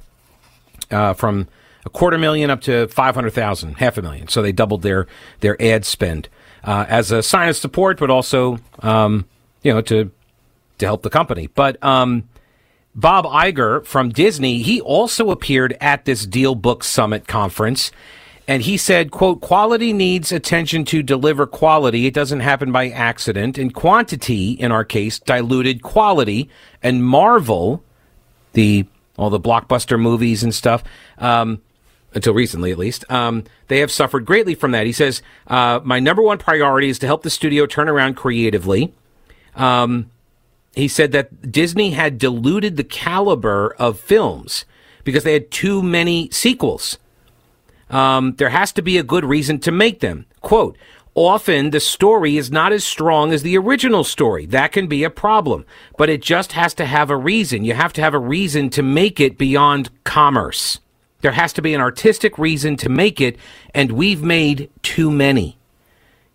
uh, 0.91 1.13
from 1.13 1.47
a 1.85 1.89
quarter 1.89 2.17
million 2.17 2.49
up 2.49 2.61
to 2.61 2.87
500,000, 2.87 3.75
half 3.75 3.97
a 3.97 4.01
million. 4.01 4.27
So 4.27 4.41
they 4.41 4.51
doubled 4.51 4.81
their, 4.81 5.07
their 5.41 5.61
ad 5.61 5.85
spend 5.85 6.29
uh, 6.63 6.85
as 6.87 7.11
a 7.11 7.21
sign 7.21 7.49
of 7.49 7.55
support, 7.55 7.99
but 7.99 8.09
also, 8.09 8.59
um, 8.79 9.25
you 9.63 9.73
know, 9.73 9.81
to, 9.81 10.11
to 10.77 10.85
help 10.85 11.03
the 11.03 11.09
company. 11.09 11.47
But, 11.47 11.83
um, 11.83 12.29
Bob 12.95 13.25
Iger 13.25 13.83
from 13.85 14.09
Disney, 14.09 14.61
he 14.61 14.79
also 14.79 15.31
appeared 15.31 15.75
at 15.81 16.05
this 16.05 16.25
Deal 16.25 16.53
Book 16.53 16.83
Summit 16.83 17.27
conference. 17.27 17.91
And 18.47 18.61
he 18.61 18.77
said, 18.77 19.09
quote, 19.09 19.41
quality 19.41 19.93
needs 19.93 20.31
attention 20.31 20.83
to 20.85 21.01
deliver 21.01 21.47
quality. 21.47 22.05
It 22.05 22.13
doesn't 22.13 22.41
happen 22.41 22.71
by 22.71 22.89
accident. 22.89 23.57
And 23.57 23.73
quantity, 23.73 24.51
in 24.51 24.71
our 24.71 24.83
case, 24.83 25.17
diluted 25.17 25.81
quality. 25.81 26.49
And 26.83 27.05
Marvel, 27.05 27.83
the 28.51 28.85
all 29.17 29.29
the 29.29 29.39
blockbuster 29.39 29.99
movies 29.99 30.43
and 30.43 30.53
stuff, 30.53 30.83
um, 31.17 31.61
until 32.13 32.33
recently 32.33 32.71
at 32.71 32.77
least, 32.77 33.09
um, 33.11 33.43
they 33.67 33.79
have 33.79 33.91
suffered 33.91 34.25
greatly 34.25 34.55
from 34.55 34.71
that. 34.71 34.85
He 34.85 34.91
says, 34.91 35.21
uh, 35.47 35.79
my 35.83 35.99
number 35.99 36.21
one 36.21 36.37
priority 36.37 36.89
is 36.89 36.99
to 36.99 37.07
help 37.07 37.23
the 37.23 37.29
studio 37.29 37.65
turn 37.65 37.89
around 37.89 38.15
creatively. 38.15 38.93
Um, 39.55 40.09
he 40.75 40.87
said 40.87 41.11
that 41.11 41.51
Disney 41.51 41.91
had 41.91 42.17
diluted 42.17 42.77
the 42.77 42.83
caliber 42.83 43.75
of 43.77 43.99
films 43.99 44.65
because 45.03 45.23
they 45.23 45.33
had 45.33 45.51
too 45.51 45.83
many 45.83 46.29
sequels. 46.31 46.97
Um, 47.89 48.35
there 48.35 48.49
has 48.49 48.71
to 48.73 48.81
be 48.81 48.97
a 48.97 49.03
good 49.03 49.25
reason 49.25 49.59
to 49.59 49.71
make 49.71 49.99
them. 49.99 50.25
Quote, 50.41 50.77
often 51.15 51.69
the 51.69 51.79
story 51.79 52.37
is 52.37 52.51
not 52.51 52.71
as 52.71 52.83
strong 52.83 53.31
as 53.31 53.43
the 53.43 53.57
original 53.57 54.03
story. 54.03 54.45
That 54.45 54.71
can 54.71 54.87
be 54.87 55.03
a 55.03 55.09
problem, 55.09 55.65
but 55.97 56.09
it 56.09 56.21
just 56.21 56.53
has 56.53 56.73
to 56.75 56.85
have 56.85 57.09
a 57.09 57.17
reason. 57.17 57.63
You 57.63 57.73
have 57.73 57.93
to 57.93 58.01
have 58.01 58.13
a 58.13 58.19
reason 58.19 58.69
to 58.71 58.83
make 58.83 59.19
it 59.19 59.37
beyond 59.37 59.89
commerce. 60.03 60.79
There 61.21 61.31
has 61.31 61.53
to 61.53 61.61
be 61.61 61.73
an 61.73 61.81
artistic 61.81 62.37
reason 62.37 62.75
to 62.77 62.89
make 62.89 63.21
it, 63.21 63.37
and 63.73 63.91
we've 63.91 64.21
made 64.21 64.69
too 64.81 65.09
many. 65.09 65.57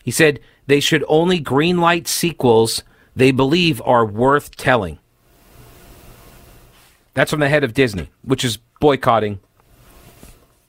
He 0.02 0.11
said 0.11 0.40
they 0.66 0.80
should 0.80 1.04
only 1.08 1.40
greenlight 1.40 2.06
sequels 2.06 2.82
they 3.14 3.30
believe 3.30 3.82
are 3.85 4.06
worth 4.06 4.56
telling. 4.56 4.99
That's 7.14 7.30
from 7.30 7.40
the 7.40 7.49
head 7.49 7.64
of 7.64 7.75
Disney, 7.75 8.11
which 8.23 8.44
is 8.44 8.58
boycotting 8.80 9.40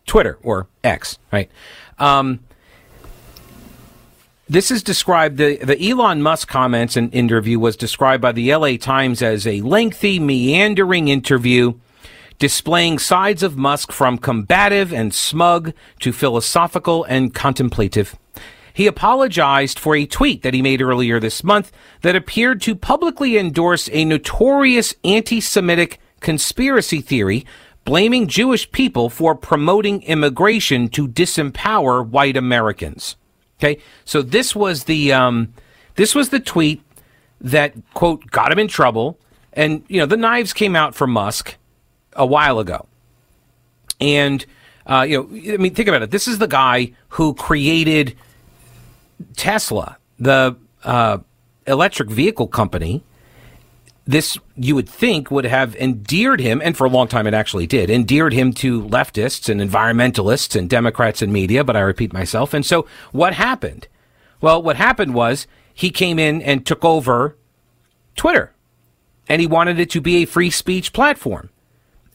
Twitter 0.07 0.39
or 0.41 0.67
X, 0.83 1.19
right? 1.31 1.49
Um, 1.99 2.39
this 4.50 4.72
is 4.72 4.82
described 4.82 5.38
the 5.38 5.58
the 5.58 5.89
Elon 5.89 6.24
Musk 6.24 6.48
comments 6.48 6.98
and 6.98 7.13
interview 7.13 7.60
was 7.60 7.77
described 7.77 8.22
by 8.22 8.32
the 8.32 8.53
LA 8.53 8.77
Times 8.77 9.22
as 9.22 9.46
a 9.46 9.62
lengthy, 9.62 10.20
meandering 10.20 11.08
interview 11.08 11.74
displaying 12.39 12.98
sides 12.98 13.44
of 13.44 13.58
Musk 13.58 13.91
from 13.91 14.18
combative 14.18 14.91
and 14.94 15.13
smug 15.13 15.74
to 16.00 16.13
philosophical 16.13 17.03
and 17.03 17.36
contemplative. 17.36 18.18
He 18.74 18.88
apologized 18.88 19.77
for 19.77 19.96
a 19.96 20.06
tweet 20.06 20.41
that 20.41 20.53
he 20.53 20.62
made 20.62 20.82
earlier 20.82 21.20
this 21.20 21.44
month 21.44 21.72
that 22.01 22.15
appeared 22.15 22.62
to 22.62 22.75
publicly 22.75 23.38
endorse 23.38 23.89
a 23.91 24.06
notorious 24.06 24.96
anti-Semitic 25.03 26.00
conspiracy 26.22 27.01
theory 27.01 27.46
blaming 27.84 28.27
Jewish 28.27 28.72
people 28.72 29.10
for 29.10 29.36
promoting 29.36 30.01
immigration 30.03 30.88
to 30.89 31.10
disempower 31.10 32.08
white 32.08 32.38
Americans. 32.38 33.18
Okay, 33.59 33.81
so 34.05 34.21
this 34.21 34.55
was 34.55 34.85
the 34.85 35.11
um, 35.11 35.53
this 35.95 36.15
was 36.15 36.29
the 36.29 36.39
tweet 36.39 36.81
that 37.41 37.73
quote 37.93 38.25
got 38.31 38.51
him 38.51 38.59
in 38.59 38.69
trouble, 38.69 39.19
and 39.51 39.83
you 39.89 39.99
know 39.99 40.05
the 40.05 40.15
knives 40.15 40.53
came 40.53 40.77
out 40.77 40.95
for 40.95 41.07
Musk 41.07 41.57
a 42.13 42.25
while 42.25 42.59
ago, 42.59 42.87
and 43.99 44.45
uh, 44.85 45.05
you 45.07 45.17
know 45.17 45.53
I 45.53 45.57
mean 45.57 45.75
think 45.75 45.89
about 45.89 46.03
it. 46.03 46.11
This 46.11 46.25
is 46.25 46.37
the 46.37 46.47
guy 46.47 46.93
who 47.09 47.33
created 47.33 48.15
Tesla, 49.35 49.97
the 50.17 50.55
uh, 50.85 51.17
electric 51.67 52.09
vehicle 52.09 52.47
company, 52.47 53.03
this 54.09 54.39
you 54.55 54.73
would 54.73 54.89
think 54.89 55.29
would 55.29 55.45
have 55.45 55.75
endeared 55.75 56.39
him, 56.41 56.63
and 56.63 56.75
for 56.75 56.85
a 56.85 56.89
long 56.89 57.07
time 57.07 57.27
it 57.27 57.35
actually 57.35 57.67
did, 57.67 57.91
endeared 57.91 58.33
him 58.33 58.51
to 58.53 58.81
leftists 58.81 59.47
and 59.49 59.61
environmentalists 59.61 60.55
and 60.55 60.67
Democrats 60.67 61.21
and 61.21 61.31
media, 61.31 61.63
but 61.63 61.75
I 61.75 61.81
repeat 61.81 62.11
myself. 62.11 62.55
And 62.55 62.65
so 62.65 62.87
what 63.11 63.35
happened? 63.35 63.87
Well, 64.41 64.63
what 64.63 64.77
happened 64.77 65.13
was 65.13 65.45
he 65.71 65.91
came 65.91 66.17
in 66.17 66.41
and 66.41 66.65
took 66.65 66.83
over 66.83 67.37
Twitter, 68.15 68.51
and 69.27 69.41
he 69.41 69.47
wanted 69.47 69.79
it 69.79 69.91
to 69.91 70.01
be 70.01 70.23
a 70.23 70.25
free 70.25 70.49
speech 70.49 70.91
platform. 70.91 71.51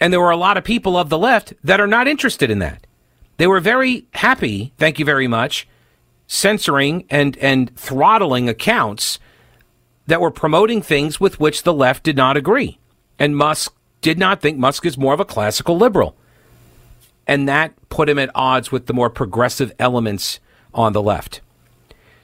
And 0.01 0.13
there 0.13 0.21
were 0.21 0.31
a 0.31 0.37
lot 0.37 0.57
of 0.57 0.65
people 0.65 0.97
of 0.97 1.11
the 1.11 1.19
left 1.19 1.55
that 1.63 1.81
are 1.81 1.87
not 1.87 2.09
interested 2.09 2.51
in 2.51 2.59
that. 2.59 2.89
They 3.37 3.47
were 3.47 3.61
very 3.61 4.09
happy, 4.15 4.73
thank 4.79 4.99
you 4.99 5.05
very 5.05 5.29
much, 5.29 5.69
censoring 6.27 7.05
and, 7.09 7.37
and 7.37 7.73
throttling 7.77 8.49
accounts 8.49 9.21
that 10.07 10.21
were 10.21 10.31
promoting 10.31 10.83
things 10.83 11.19
with 11.19 11.41
which 11.41 11.63
the 11.63 11.73
left 11.73 12.03
did 12.03 12.17
not 12.17 12.37
agree. 12.37 12.79
And 13.19 13.37
Musk 13.37 13.75
did 14.01 14.19
not 14.19 14.41
think 14.41 14.59
Musk 14.59 14.85
is 14.85 14.99
more 14.99 15.15
of 15.15 15.21
a 15.21 15.25
classical 15.25 15.77
liberal. 15.77 16.17
And 17.27 17.49
that 17.49 17.73
put 17.89 18.09
him 18.09 18.19
at 18.19 18.31
odds 18.35 18.71
with 18.71 18.87
the 18.87 18.93
more 18.93 19.09
progressive 19.09 19.73
elements 19.79 20.41
on 20.75 20.93
the 20.93 21.03
left. 21.03 21.41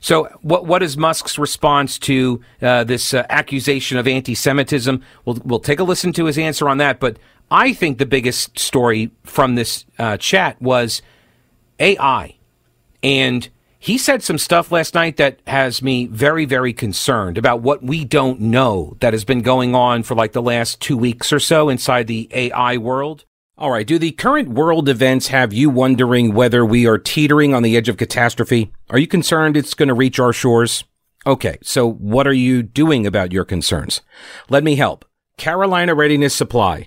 So, 0.01 0.25
what 0.41 0.67
what 0.67 0.83
is 0.83 0.97
Musk's 0.97 1.39
response 1.39 1.99
to 2.01 2.41
uh, 2.63 2.85
this 2.85 3.13
uh, 3.13 3.27
accusation 3.29 3.99
of 3.99 4.09
anti-Semitism? 4.09 5.03
We'll 5.25 5.39
we'll 5.45 5.61
take 5.61 5.79
a 5.79 5.85
listen 5.85 6.13
to 6.15 6.25
his 6.25 6.39
answer 6.39 6.69
on 6.69 6.79
that. 6.79 7.01
But 7.01 7.19
I 7.51 7.75
think 7.75 7.99
the 7.99 8.07
biggest 8.07 8.59
story 8.59 9.11
from 9.25 9.57
this 9.57 9.85
uh, 9.99 10.17
chat 10.17 10.61
was 10.61 11.03
AI 11.79 12.35
and 13.03 13.49
he 13.83 13.97
said 13.97 14.23
some 14.23 14.37
stuff 14.37 14.71
last 14.71 14.95
night 14.95 15.17
that 15.17 15.41
has 15.47 15.81
me 15.81 16.05
very, 16.05 16.45
very 16.45 16.75
concerned 16.75 17.39
about 17.39 17.63
what 17.63 17.83
we 17.83 18.05
don't 18.05 18.39
know 18.39 18.95
that 19.01 19.15
has 19.15 19.25
been 19.25 19.41
going 19.41 19.75
on 19.75 20.03
for 20.03 20.15
like 20.15 20.33
the 20.33 20.43
last 20.43 20.83
two 20.83 20.99
weeks 20.99 21.33
or 21.33 21.41
so 21.41 21.71
inside 21.71 22.07
the 22.07 22.29
AI 22.31 22.77
world. 22.77 23.25
All 23.57 23.71
right. 23.71 23.87
Do 23.87 23.99
the 23.99 24.13
current 24.13 24.51
world 24.51 24.87
events 24.87 25.29
have 25.29 25.55
you 25.55 25.71
wondering 25.71 26.35
whether 26.35 26.63
we 26.63 26.87
are 26.87 26.99
teetering 26.99 27.55
on 27.55 27.63
the 27.63 27.75
edge 27.75 27.89
of 27.89 27.97
catastrophe? 27.97 28.71
Are 28.91 28.99
you 28.99 29.07
concerned 29.07 29.57
it's 29.57 29.73
going 29.73 29.89
to 29.89 29.95
reach 29.95 30.21
our 30.21 30.35
shores? 30.35 30.85
Okay. 31.27 31.57
So 31.63 31.91
what 31.91 32.27
are 32.27 32.35
you 32.35 32.63
doing 32.63 33.07
about 33.07 33.33
your 33.33 33.47
concerns? 33.47 34.03
Let 34.51 34.63
me 34.63 34.77
help. 34.77 35.07
Carolina 35.39 35.95
Readiness 35.95 36.35
Supply 36.35 36.87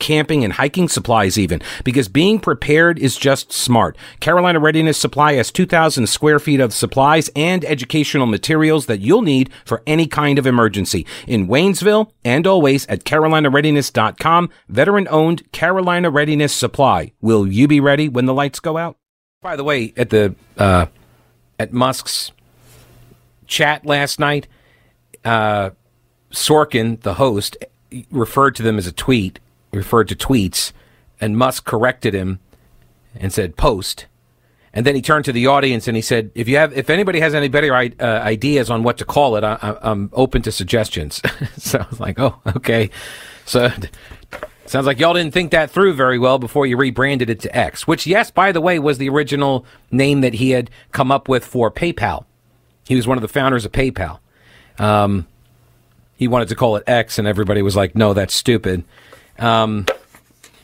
camping 0.00 0.42
and 0.42 0.54
hiking 0.54 0.88
supplies 0.88 1.38
even, 1.38 1.62
because 1.84 2.08
being 2.08 2.40
prepared 2.40 2.98
is 2.98 3.16
just 3.16 3.52
smart. 3.52 3.96
Carolina 4.18 4.58
Readiness 4.58 4.98
Supply 4.98 5.34
has 5.34 5.52
2,000 5.52 6.08
square 6.08 6.40
feet 6.40 6.58
of 6.58 6.74
supplies 6.74 7.30
and 7.36 7.64
educational 7.64 8.26
materials 8.26 8.86
that 8.86 9.00
you'll 9.00 9.22
need 9.22 9.50
for 9.64 9.82
any 9.86 10.06
kind 10.06 10.38
of 10.38 10.46
emergency. 10.46 11.06
In 11.26 11.46
Waynesville 11.46 12.10
and 12.24 12.46
always 12.46 12.86
at 12.86 13.04
carolinareadiness.com, 13.04 14.50
veteran 14.68 15.06
owned 15.10 15.52
Carolina 15.52 16.10
Readiness 16.10 16.52
Supply. 16.52 17.12
Will 17.20 17.46
you 17.46 17.68
be 17.68 17.78
ready 17.78 18.08
when 18.08 18.26
the 18.26 18.34
lights 18.34 18.58
go 18.58 18.76
out? 18.76 18.96
By 19.42 19.56
the 19.56 19.64
way, 19.64 19.92
at 19.96 20.10
the, 20.10 20.34
uh, 20.58 20.86
at 21.58 21.72
Musk's 21.72 22.32
chat 23.46 23.86
last 23.86 24.18
night, 24.18 24.46
uh, 25.24 25.70
Sorkin, 26.32 27.00
the 27.00 27.14
host, 27.14 27.56
referred 28.10 28.54
to 28.56 28.62
them 28.62 28.78
as 28.78 28.86
a 28.86 28.92
tweet 28.92 29.40
referred 29.72 30.08
to 30.08 30.16
tweets, 30.16 30.72
and 31.20 31.36
Musk 31.36 31.64
corrected 31.64 32.14
him 32.14 32.40
and 33.14 33.32
said 33.32 33.56
post. 33.56 34.06
And 34.72 34.86
then 34.86 34.94
he 34.94 35.02
turned 35.02 35.24
to 35.24 35.32
the 35.32 35.48
audience 35.48 35.88
and 35.88 35.96
he 35.96 36.02
said, 36.02 36.30
"If 36.34 36.48
you 36.48 36.56
have, 36.56 36.76
if 36.76 36.90
anybody 36.90 37.20
has 37.20 37.34
any 37.34 37.48
better 37.48 37.74
uh, 37.74 38.04
ideas 38.04 38.70
on 38.70 38.82
what 38.84 38.98
to 38.98 39.04
call 39.04 39.36
it, 39.36 39.42
I, 39.42 39.76
am 39.82 40.10
open 40.12 40.42
to 40.42 40.52
suggestions." 40.52 41.20
so 41.56 41.80
I 41.80 41.86
was 41.88 42.00
like, 42.00 42.20
"Oh, 42.20 42.40
okay." 42.56 42.90
So 43.46 43.70
Sounds 44.70 44.86
like 44.86 45.00
y'all 45.00 45.14
didn't 45.14 45.34
think 45.34 45.50
that 45.50 45.68
through 45.68 45.94
very 45.94 46.16
well 46.16 46.38
before 46.38 46.64
you 46.64 46.76
rebranded 46.76 47.28
it 47.28 47.40
to 47.40 47.56
X, 47.56 47.88
which, 47.88 48.06
yes, 48.06 48.30
by 48.30 48.52
the 48.52 48.60
way, 48.60 48.78
was 48.78 48.98
the 48.98 49.08
original 49.08 49.66
name 49.90 50.20
that 50.20 50.34
he 50.34 50.50
had 50.50 50.70
come 50.92 51.10
up 51.10 51.28
with 51.28 51.44
for 51.44 51.72
PayPal. 51.72 52.24
He 52.86 52.94
was 52.94 53.04
one 53.04 53.18
of 53.18 53.22
the 53.22 53.26
founders 53.26 53.64
of 53.64 53.72
PayPal. 53.72 54.20
Um, 54.78 55.26
he 56.16 56.28
wanted 56.28 56.50
to 56.50 56.54
call 56.54 56.76
it 56.76 56.84
X, 56.86 57.18
and 57.18 57.26
everybody 57.26 57.62
was 57.62 57.74
like, 57.74 57.96
no, 57.96 58.14
that's 58.14 58.32
stupid. 58.32 58.84
Um, 59.40 59.86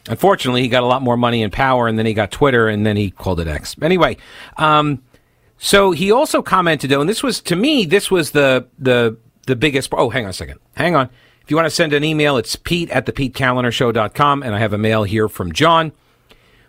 unfortunately, 0.09 0.62
he 0.62 0.68
got 0.68 0.83
a 0.83 0.87
lot 0.87 1.02
more 1.02 1.16
money 1.16 1.42
and 1.42 1.52
power, 1.52 1.88
and 1.88 1.99
then 1.99 2.06
he 2.06 2.14
got 2.14 2.30
Twitter, 2.30 2.68
and 2.68 2.87
then 2.87 2.97
he 2.97 3.11
called 3.11 3.40
it 3.40 3.49
X. 3.49 3.76
Anyway, 3.80 4.16
um, 4.56 5.02
so 5.59 5.90
he 5.92 6.12
also 6.12 6.42
commented, 6.42 6.90
though, 6.90 7.00
and 7.00 7.09
this 7.09 7.23
was, 7.23 7.40
to 7.42 7.56
me, 7.56 7.87
this 7.87 8.11
was 8.11 8.33
the, 8.33 8.66
the, 8.78 9.16
the 9.47 9.56
biggest. 9.56 9.88
Oh, 9.92 10.11
hang 10.11 10.25
on 10.25 10.30
a 10.30 10.35
second. 10.35 10.61
Hang 10.76 10.95
on. 10.95 11.09
If 11.42 11.50
you 11.50 11.56
want 11.56 11.66
to 11.66 11.71
send 11.71 11.92
an 11.92 12.04
email, 12.04 12.37
it's 12.37 12.56
pete 12.56 12.90
at 12.90 13.06
the 13.06 13.12
PeteKaliner 13.12 14.45
And 14.45 14.54
I 14.54 14.59
have 14.59 14.73
a 14.73 14.78
mail 14.78 15.04
here 15.04 15.28
from 15.28 15.52
John 15.52 15.92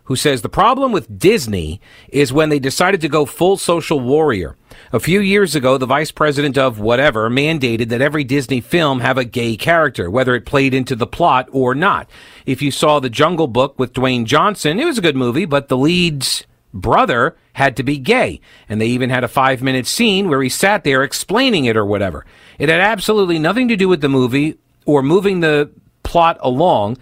who 0.07 0.15
says 0.15 0.41
the 0.41 0.49
problem 0.49 0.93
with 0.93 1.19
Disney 1.19 1.81
is 2.07 2.31
when 2.31 2.47
they 2.47 2.59
decided 2.59 3.01
to 3.01 3.09
go 3.09 3.25
full 3.25 3.57
social 3.57 3.99
warrior. 3.99 4.55
A 4.93 5.01
few 5.01 5.19
years 5.19 5.53
ago, 5.53 5.77
the 5.77 5.85
vice 5.85 6.11
president 6.11 6.57
of 6.57 6.79
whatever 6.79 7.29
mandated 7.29 7.89
that 7.89 8.01
every 8.01 8.23
Disney 8.23 8.61
film 8.61 9.01
have 9.01 9.17
a 9.17 9.25
gay 9.25 9.57
character, 9.57 10.09
whether 10.09 10.33
it 10.33 10.45
played 10.45 10.73
into 10.73 10.95
the 10.95 11.05
plot 11.05 11.49
or 11.51 11.75
not. 11.75 12.09
If 12.45 12.61
you 12.61 12.71
saw 12.71 12.99
The 12.99 13.09
Jungle 13.09 13.47
Book 13.47 13.77
with 13.77 13.91
Dwayne 13.91 14.23
Johnson, 14.23 14.79
it 14.79 14.85
was 14.85 14.97
a 14.97 15.01
good 15.01 15.17
movie, 15.17 15.45
but 15.45 15.67
the 15.67 15.77
lead's 15.77 16.45
brother 16.73 17.35
had 17.53 17.75
to 17.75 17.83
be 17.83 17.97
gay. 17.97 18.39
And 18.69 18.79
they 18.79 18.87
even 18.87 19.09
had 19.09 19.25
a 19.25 19.27
five 19.27 19.61
minute 19.61 19.87
scene 19.87 20.29
where 20.29 20.41
he 20.41 20.47
sat 20.47 20.85
there 20.85 21.03
explaining 21.03 21.65
it 21.65 21.75
or 21.75 21.85
whatever. 21.85 22.25
It 22.59 22.69
had 22.69 22.79
absolutely 22.79 23.39
nothing 23.39 23.67
to 23.67 23.75
do 23.75 23.89
with 23.89 23.99
the 23.99 24.09
movie 24.09 24.57
or 24.85 25.03
moving 25.03 25.41
the 25.41 25.69
plot 26.03 26.37
along, 26.39 26.97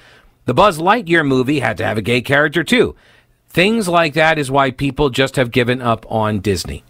the 0.45 0.53
Buzz 0.53 0.79
Lightyear 0.79 1.25
movie 1.25 1.59
had 1.59 1.77
to 1.77 1.85
have 1.85 1.97
a 1.97 2.01
gay 2.01 2.21
character 2.21 2.63
too. 2.63 2.95
Things 3.49 3.87
like 3.87 4.13
that 4.13 4.37
is 4.37 4.51
why 4.51 4.71
people 4.71 5.09
just 5.09 5.35
have 5.35 5.51
given 5.51 5.81
up 5.81 6.05
on 6.09 6.39
Disney. 6.39 6.83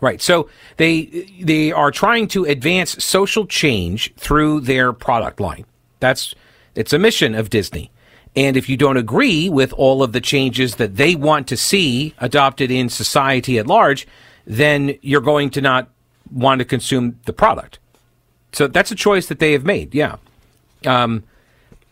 Right. 0.00 0.20
So 0.20 0.48
they 0.76 1.04
they 1.40 1.72
are 1.72 1.90
trying 1.90 2.28
to 2.28 2.44
advance 2.44 3.02
social 3.02 3.46
change 3.46 4.12
through 4.16 4.60
their 4.60 4.92
product 4.92 5.40
line. 5.40 5.64
That's 6.00 6.34
it's 6.74 6.92
a 6.92 6.98
mission 6.98 7.34
of 7.34 7.50
Disney. 7.50 7.90
And 8.36 8.56
if 8.56 8.68
you 8.68 8.76
don't 8.76 8.96
agree 8.96 9.48
with 9.48 9.72
all 9.72 10.02
of 10.02 10.12
the 10.12 10.20
changes 10.20 10.76
that 10.76 10.96
they 10.96 11.14
want 11.14 11.46
to 11.48 11.56
see 11.56 12.14
adopted 12.18 12.70
in 12.70 12.88
society 12.88 13.58
at 13.58 13.66
large, 13.66 14.06
then 14.44 14.98
you're 15.02 15.20
going 15.20 15.50
to 15.50 15.60
not 15.60 15.88
want 16.32 16.58
to 16.58 16.64
consume 16.64 17.18
the 17.26 17.32
product. 17.32 17.78
So 18.52 18.66
that's 18.66 18.90
a 18.90 18.96
choice 18.96 19.26
that 19.28 19.38
they 19.38 19.52
have 19.52 19.64
made. 19.64 19.94
Yeah. 19.94 20.16
Um, 20.84 21.24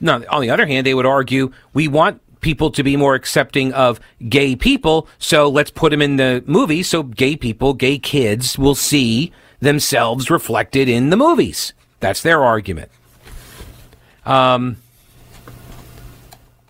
now, 0.02 0.20
on 0.28 0.42
the 0.42 0.50
other 0.50 0.66
hand, 0.66 0.86
they 0.86 0.94
would 0.94 1.06
argue 1.06 1.52
we 1.72 1.88
want 1.88 2.20
people 2.40 2.70
to 2.72 2.82
be 2.82 2.96
more 2.96 3.14
accepting 3.14 3.72
of 3.72 4.00
gay 4.28 4.56
people, 4.56 5.08
so 5.18 5.48
let's 5.48 5.70
put 5.70 5.90
them 5.90 6.02
in 6.02 6.16
the 6.16 6.42
movie 6.46 6.82
so 6.82 7.04
gay 7.04 7.36
people, 7.36 7.72
gay 7.72 7.98
kids 7.98 8.58
will 8.58 8.74
see 8.74 9.32
themselves 9.60 10.28
reflected 10.28 10.88
in 10.88 11.10
the 11.10 11.16
movies. 11.16 11.72
That's 12.00 12.22
their 12.22 12.42
argument. 12.42 12.90
Um, 14.26 14.76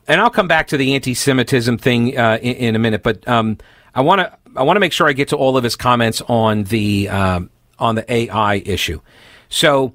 and 0.07 0.21
I'll 0.21 0.31
come 0.31 0.47
back 0.47 0.69
to 0.69 0.77
the 0.77 0.95
anti-Semitism 0.95 1.79
thing 1.79 2.19
uh, 2.19 2.39
in, 2.43 2.55
in, 2.57 2.77
a 2.77 2.79
minute, 2.79 3.03
but 3.03 3.27
um, 3.27 3.57
I 3.95 4.03
want 4.03 4.21
to 4.21 4.39
I 4.55 4.63
want 4.63 4.77
to 4.77 4.81
make 4.81 4.93
sure 4.93 5.09
I 5.09 5.15
get 5.15 5.29
to 5.29 5.37
all 5.37 5.57
of 5.57 5.65
his 5.65 5.77
comments 5.77 6.21
on 6.29 6.65
the 6.65 7.09
um, 7.09 7.51
on 7.79 7.95
the 7.95 8.13
AI 8.13 8.57
issue. 8.57 9.01
So, 9.49 9.93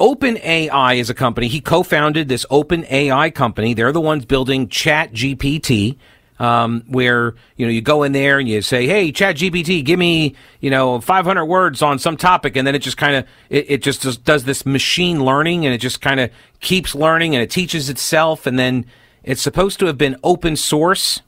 OpenAI 0.00 0.96
is 0.96 1.10
a 1.10 1.14
company. 1.14 1.46
He 1.46 1.60
co-founded 1.60 2.28
this 2.28 2.46
OpenAI 2.46 3.34
company. 3.34 3.74
They're 3.74 3.92
the 3.92 4.00
ones 4.00 4.24
building 4.24 4.66
ChatGPT, 4.68 5.98
um, 6.38 6.84
where 6.88 7.34
you 7.56 7.66
know 7.66 7.70
you 7.70 7.82
go 7.82 8.02
in 8.02 8.12
there 8.12 8.38
and 8.38 8.48
you 8.48 8.62
say, 8.62 8.86
"Hey, 8.86 9.12
Chat 9.12 9.36
GPT, 9.36 9.84
give 9.84 9.98
me 9.98 10.34
you 10.60 10.70
know 10.70 11.00
500 11.00 11.44
words 11.44 11.82
on 11.82 11.98
some 11.98 12.16
topic," 12.16 12.56
and 12.56 12.66
then 12.66 12.74
it 12.74 12.78
just 12.78 12.96
kind 12.96 13.14
of 13.14 13.26
it, 13.50 13.66
it, 13.68 13.82
just 13.82 14.24
does, 14.24 14.44
this 14.44 14.64
machine 14.64 15.22
learning, 15.22 15.66
and 15.66 15.74
it 15.74 15.78
just 15.78 16.00
kind 16.00 16.18
of 16.18 16.30
keeps 16.60 16.94
learning, 16.94 17.34
and 17.34 17.42
it 17.42 17.50
teaches 17.50 17.90
itself, 17.90 18.46
and 18.46 18.58
then 18.58 18.86
it's 19.22 19.42
supposed 19.42 19.78
to 19.80 19.86
have 19.86 19.98
been 19.98 20.16
open 20.24 20.56
source, 20.56 21.20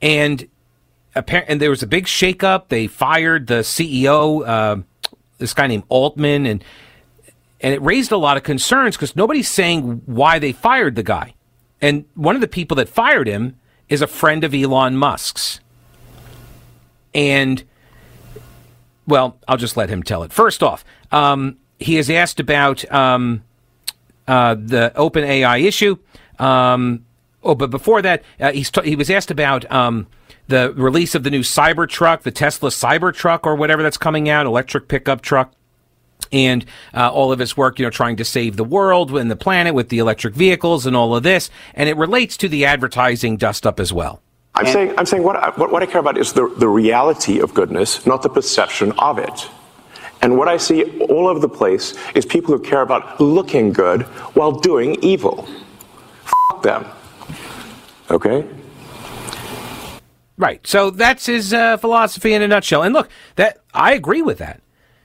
and 0.00 0.48
and 1.14 1.60
there 1.60 1.70
was 1.70 1.82
a 1.82 1.86
big 1.86 2.06
shakeup. 2.06 2.68
They 2.68 2.86
fired 2.86 3.48
the 3.48 3.60
CEO. 3.60 4.48
Uh, 4.48 4.82
this 5.36 5.52
guy 5.52 5.66
named 5.66 5.84
Altman, 5.90 6.46
and 6.46 6.64
and 7.64 7.72
it 7.72 7.80
raised 7.80 8.12
a 8.12 8.18
lot 8.18 8.36
of 8.36 8.42
concerns 8.42 8.94
because 8.94 9.16
nobody's 9.16 9.48
saying 9.48 10.02
why 10.04 10.38
they 10.38 10.52
fired 10.52 10.96
the 10.96 11.02
guy. 11.02 11.32
And 11.80 12.04
one 12.14 12.34
of 12.34 12.42
the 12.42 12.46
people 12.46 12.74
that 12.74 12.90
fired 12.90 13.26
him 13.26 13.56
is 13.88 14.02
a 14.02 14.06
friend 14.06 14.44
of 14.44 14.54
Elon 14.54 14.98
Musk's. 14.98 15.60
And 17.14 17.64
well, 19.06 19.38
I'll 19.48 19.56
just 19.56 19.78
let 19.78 19.88
him 19.88 20.02
tell 20.02 20.24
it. 20.24 20.32
First 20.32 20.62
off, 20.62 20.84
um, 21.10 21.56
he 21.78 21.96
is 21.96 22.10
asked 22.10 22.38
about 22.38 22.90
um, 22.92 23.42
uh, 24.28 24.56
the 24.56 24.92
open 24.94 25.24
AI 25.24 25.56
issue. 25.56 25.96
Um, 26.38 27.06
oh, 27.42 27.54
but 27.54 27.70
before 27.70 28.02
that, 28.02 28.24
uh, 28.40 28.52
he's 28.52 28.70
t- 28.70 28.86
he 28.86 28.94
was 28.94 29.08
asked 29.08 29.30
about 29.30 29.70
um, 29.72 30.06
the 30.48 30.74
release 30.74 31.14
of 31.14 31.22
the 31.22 31.30
new 31.30 31.40
Cybertruck, 31.40 32.24
the 32.24 32.30
Tesla 32.30 32.68
Cybertruck 32.68 33.46
or 33.46 33.54
whatever 33.54 33.82
that's 33.82 33.96
coming 33.96 34.28
out, 34.28 34.44
electric 34.44 34.86
pickup 34.86 35.22
truck. 35.22 35.54
And 36.34 36.64
uh, 36.92 37.12
all 37.12 37.30
of 37.30 37.38
his 37.38 37.56
work, 37.56 37.78
you 37.78 37.86
know, 37.86 37.90
trying 37.90 38.16
to 38.16 38.24
save 38.24 38.56
the 38.56 38.64
world 38.64 39.16
and 39.16 39.30
the 39.30 39.36
planet 39.36 39.72
with 39.72 39.88
the 39.88 39.98
electric 39.98 40.34
vehicles 40.34 40.84
and 40.84 40.96
all 40.96 41.14
of 41.14 41.22
this, 41.22 41.48
and 41.74 41.88
it 41.88 41.96
relates 41.96 42.36
to 42.38 42.48
the 42.48 42.64
advertising 42.64 43.36
dust 43.36 43.64
up 43.66 43.78
as 43.78 43.92
well. 43.92 44.20
I'm 44.56 44.66
and 44.66 44.72
saying, 44.72 44.94
I'm 44.98 45.06
saying 45.06 45.22
what, 45.22 45.36
I, 45.36 45.50
what, 45.50 45.70
what 45.70 45.82
I 45.82 45.86
care 45.86 46.00
about 46.00 46.18
is 46.18 46.32
the, 46.32 46.48
the 46.58 46.68
reality 46.68 47.38
of 47.38 47.54
goodness, 47.54 48.04
not 48.04 48.22
the 48.22 48.28
perception 48.28 48.92
of 48.98 49.18
it. 49.18 49.48
And 50.22 50.36
what 50.36 50.48
I 50.48 50.56
see 50.56 50.84
all 51.00 51.28
over 51.28 51.38
the 51.38 51.48
place 51.48 51.94
is 52.14 52.24
people 52.24 52.56
who 52.56 52.62
care 52.62 52.82
about 52.82 53.20
looking 53.20 53.72
good 53.72 54.02
while 54.34 54.52
doing 54.52 54.96
evil. 55.02 55.48
F 56.24 56.62
them. 56.62 56.86
Okay? 58.10 58.46
Right. 60.36 60.66
So 60.66 60.90
that's 60.90 61.26
his 61.26 61.52
uh, 61.52 61.76
philosophy 61.76 62.32
in 62.32 62.42
a 62.42 62.48
nutshell. 62.48 62.82
And 62.82 62.92
look, 62.92 63.08
that 63.36 63.58
I 63.72 63.92
agree 63.92 64.22
with 64.22 64.38
that. 64.38 64.60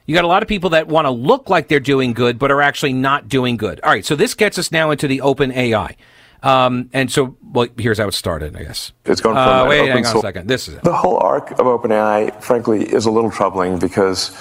You 0.09 0.15
got 0.15 0.25
a 0.25 0.27
lot 0.27 0.41
of 0.41 0.49
people 0.49 0.71
that 0.71 0.87
want 0.87 1.05
to 1.05 1.11
look 1.11 1.51
like 1.51 1.67
they're 1.67 1.79
doing 1.79 2.13
good, 2.13 2.39
but 2.39 2.49
are 2.49 2.63
actually 2.63 2.93
not 2.93 3.29
doing 3.29 3.57
good. 3.57 3.79
All 3.81 3.91
right. 3.91 4.03
So 4.03 4.15
this 4.15 4.33
gets 4.33 4.57
us 4.57 4.71
now 4.71 4.89
into 4.89 5.07
the 5.07 5.21
open 5.21 5.51
AI. 5.51 5.95
Um, 6.41 6.89
and 6.93 7.11
so, 7.11 7.37
well, 7.43 7.67
here's 7.77 7.99
how 7.99 8.07
it 8.07 8.15
started, 8.15 8.57
I 8.57 8.63
guess. 8.63 8.91
It's 9.05 9.21
going 9.21 9.35
from 9.35 9.47
uh, 9.47 9.67
wait, 9.67 9.87
hang 9.87 10.03
on 10.07 10.17
a 10.17 10.19
second. 10.19 10.47
This 10.47 10.67
is 10.67 10.77
it. 10.77 10.83
The 10.83 10.95
whole 10.95 11.17
arc 11.17 11.51
of 11.51 11.59
OpenAI, 11.59 12.41
frankly, 12.41 12.91
is 12.91 13.05
a 13.05 13.11
little 13.11 13.29
troubling 13.29 13.77
because 13.77 14.35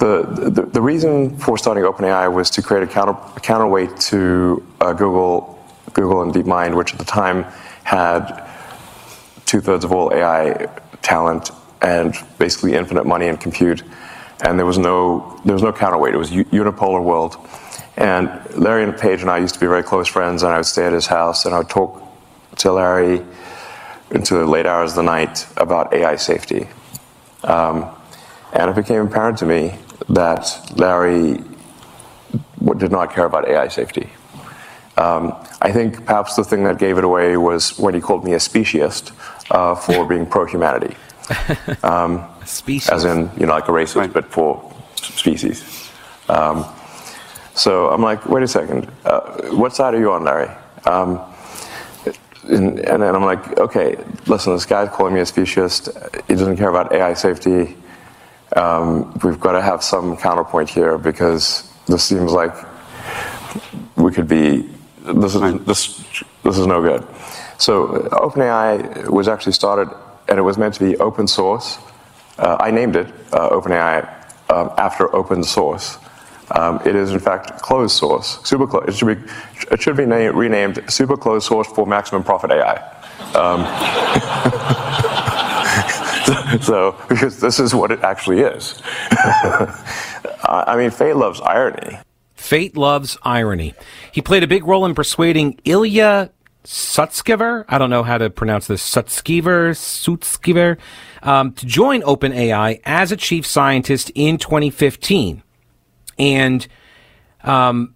the, 0.00 0.24
the, 0.52 0.62
the 0.62 0.82
reason 0.82 1.38
for 1.38 1.56
starting 1.58 1.84
OpenAI 1.84 2.34
was 2.34 2.50
to 2.50 2.60
create 2.60 2.82
a, 2.82 2.88
counter, 2.88 3.16
a 3.36 3.40
counterweight 3.40 3.96
to 4.08 4.66
uh, 4.80 4.92
Google, 4.94 5.64
Google 5.92 6.22
and 6.22 6.34
DeepMind, 6.34 6.76
which 6.76 6.92
at 6.92 6.98
the 6.98 7.04
time 7.04 7.44
had 7.84 8.50
two 9.46 9.60
thirds 9.60 9.84
of 9.84 9.92
all 9.92 10.12
AI 10.12 10.66
talent 11.02 11.52
and 11.82 12.16
basically 12.40 12.74
infinite 12.74 13.06
money 13.06 13.28
and 13.28 13.40
compute. 13.40 13.84
And 14.42 14.58
there 14.58 14.66
was 14.66 14.78
no 14.78 15.40
there 15.44 15.54
was 15.54 15.62
no 15.62 15.72
counterweight. 15.72 16.14
It 16.14 16.18
was 16.18 16.30
a 16.30 16.44
unipolar 16.44 17.02
world. 17.02 17.36
And 17.96 18.28
Larry 18.56 18.82
and 18.82 18.96
Page 18.96 19.22
and 19.22 19.30
I 19.30 19.38
used 19.38 19.54
to 19.54 19.60
be 19.60 19.66
very 19.66 19.84
close 19.84 20.08
friends, 20.08 20.42
and 20.42 20.52
I 20.52 20.56
would 20.56 20.66
stay 20.66 20.86
at 20.86 20.92
his 20.92 21.06
house 21.06 21.44
and 21.44 21.54
I 21.54 21.58
would 21.58 21.68
talk 21.68 22.02
to 22.56 22.72
Larry 22.72 23.24
into 24.10 24.34
the 24.34 24.46
late 24.46 24.66
hours 24.66 24.90
of 24.92 24.96
the 24.96 25.02
night 25.02 25.46
about 25.56 25.92
AI 25.94 26.16
safety. 26.16 26.68
Um, 27.42 27.88
and 28.52 28.70
it 28.70 28.76
became 28.76 29.06
apparent 29.06 29.38
to 29.38 29.46
me 29.46 29.74
that 30.08 30.72
Larry 30.76 31.38
did 32.78 32.90
not 32.90 33.12
care 33.12 33.24
about 33.26 33.48
AI 33.48 33.68
safety. 33.68 34.08
Um, 34.96 35.34
I 35.60 35.72
think 35.72 36.06
perhaps 36.06 36.36
the 36.36 36.44
thing 36.44 36.64
that 36.64 36.78
gave 36.78 36.98
it 36.98 37.04
away 37.04 37.36
was 37.36 37.76
when 37.78 37.94
he 37.94 38.00
called 38.00 38.24
me 38.24 38.34
a 38.34 38.40
speciest 38.40 39.12
uh, 39.50 39.74
for 39.74 40.06
being 40.06 40.26
pro 40.26 40.46
humanity. 40.46 40.96
Um, 41.82 42.28
species. 42.46 42.90
As 42.90 43.04
in, 43.04 43.30
you 43.38 43.46
know, 43.46 43.52
like 43.52 43.68
a 43.68 43.72
racist, 43.72 43.96
right. 43.96 44.12
but 44.12 44.26
for 44.26 44.72
species. 44.96 45.90
Um, 46.28 46.64
so 47.54 47.88
I'm 47.90 48.02
like, 48.02 48.26
wait 48.28 48.42
a 48.42 48.48
second, 48.48 48.90
uh, 49.04 49.42
what 49.50 49.74
side 49.74 49.94
are 49.94 50.00
you 50.00 50.12
on, 50.12 50.24
Larry? 50.24 50.50
Um, 50.86 51.20
and, 52.48 52.78
and, 52.80 53.02
then 53.02 53.14
I'm 53.14 53.24
like, 53.24 53.58
okay, 53.58 53.96
listen, 54.26 54.52
this 54.52 54.66
guy's 54.66 54.90
calling 54.90 55.14
me 55.14 55.20
a 55.20 55.24
speciesist. 55.24 56.26
He 56.28 56.34
doesn't 56.34 56.56
care 56.56 56.68
about 56.68 56.92
AI 56.92 57.14
safety. 57.14 57.76
Um, 58.54 59.18
we've 59.24 59.40
got 59.40 59.52
to 59.52 59.62
have 59.62 59.82
some 59.82 60.16
counterpoint 60.16 60.68
here 60.68 60.98
because 60.98 61.70
this 61.86 62.04
seems 62.04 62.32
like 62.32 62.54
we 63.96 64.12
could 64.12 64.28
be 64.28 64.68
this 65.04 65.34
is 65.34 65.64
this 65.64 66.24
this 66.42 66.58
is 66.58 66.66
no 66.66 66.82
good. 66.82 67.06
So 67.58 68.08
OpenAI 68.12 69.08
was 69.08 69.28
actually 69.28 69.52
started, 69.52 69.88
and 70.28 70.38
it 70.38 70.42
was 70.42 70.58
meant 70.58 70.74
to 70.74 70.84
be 70.84 70.96
open 70.98 71.26
source. 71.26 71.78
Uh, 72.38 72.56
I 72.60 72.70
named 72.70 72.96
it 72.96 73.06
uh, 73.32 73.50
OpenAI 73.50 74.08
um, 74.50 74.70
after 74.76 75.14
open 75.14 75.44
source, 75.44 75.98
Um, 76.50 76.80
it 76.84 76.94
is 76.94 77.10
in 77.10 77.20
fact 77.20 77.62
closed 77.62 77.96
source, 77.96 78.38
super 78.44 78.66
closed. 78.66 78.88
It 78.88 78.94
should 78.94 79.08
be, 79.08 79.32
it 79.70 79.80
should 79.80 79.96
be 79.96 80.04
named, 80.04 80.34
renamed 80.34 80.82
super 80.88 81.16
closed 81.16 81.46
source 81.46 81.66
for 81.68 81.86
maximum 81.86 82.22
profit 82.22 82.50
AI. 82.50 82.76
Um, 83.34 83.64
so, 86.60 86.96
because 87.08 87.40
this 87.40 87.58
is 87.58 87.74
what 87.74 87.90
it 87.90 88.00
actually 88.00 88.40
is. 88.40 88.82
I 90.46 90.76
mean, 90.76 90.90
fate 90.90 91.16
loves 91.16 91.40
irony. 91.40 91.98
Fate 92.34 92.76
loves 92.76 93.16
irony. 93.22 93.72
He 94.12 94.20
played 94.20 94.42
a 94.42 94.46
big 94.46 94.66
role 94.66 94.84
in 94.84 94.94
persuading 94.94 95.58
Ilya 95.64 96.30
Sutskever, 96.64 97.66
I 97.68 97.76
don't 97.76 97.90
know 97.90 98.02
how 98.02 98.16
to 98.16 98.30
pronounce 98.30 98.66
this, 98.66 98.82
Sutskever, 98.82 99.72
Sutskever, 99.72 100.78
um, 101.24 101.52
to 101.54 101.66
join 101.66 102.02
OpenAI 102.02 102.80
as 102.84 103.10
a 103.10 103.16
chief 103.16 103.46
scientist 103.46 104.12
in 104.14 104.38
2015. 104.38 105.42
And 106.18 106.66
um, 107.42 107.94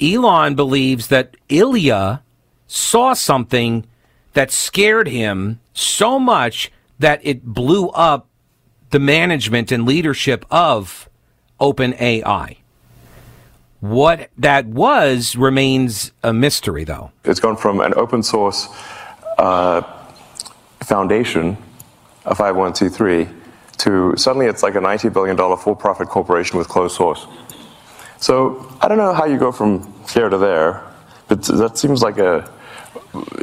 Elon 0.00 0.54
believes 0.54 1.08
that 1.08 1.36
Ilya 1.48 2.22
saw 2.68 3.14
something 3.14 3.86
that 4.34 4.52
scared 4.52 5.08
him 5.08 5.58
so 5.72 6.18
much 6.18 6.70
that 6.98 7.20
it 7.24 7.44
blew 7.44 7.88
up 7.88 8.28
the 8.90 9.00
management 9.00 9.72
and 9.72 9.84
leadership 9.84 10.44
of 10.50 11.08
OpenAI. 11.60 12.58
What 13.80 14.30
that 14.36 14.66
was 14.66 15.36
remains 15.36 16.12
a 16.22 16.32
mystery, 16.32 16.84
though. 16.84 17.12
It's 17.24 17.40
gone 17.40 17.56
from 17.56 17.80
an 17.80 17.94
open 17.94 18.22
source 18.22 18.68
uh, 19.38 19.82
foundation, 20.82 21.56
a 22.28 22.34
501c3, 22.34 23.34
to 23.78 24.16
suddenly 24.16 24.46
it's 24.46 24.62
like 24.62 24.74
a 24.74 24.80
$90 24.80 25.12
billion 25.12 25.36
for 25.56 25.74
profit 25.74 26.08
corporation 26.08 26.58
with 26.58 26.68
closed 26.68 26.94
source. 26.96 27.26
So 28.18 28.66
I 28.80 28.88
don't 28.88 28.98
know 28.98 29.12
how 29.14 29.24
you 29.24 29.38
go 29.38 29.52
from 29.52 29.92
here 30.10 30.28
to 30.28 30.38
there, 30.38 30.82
but 31.28 31.42
that 31.44 31.78
seems 31.78 32.02
like 32.02 32.18
a, 32.18 32.50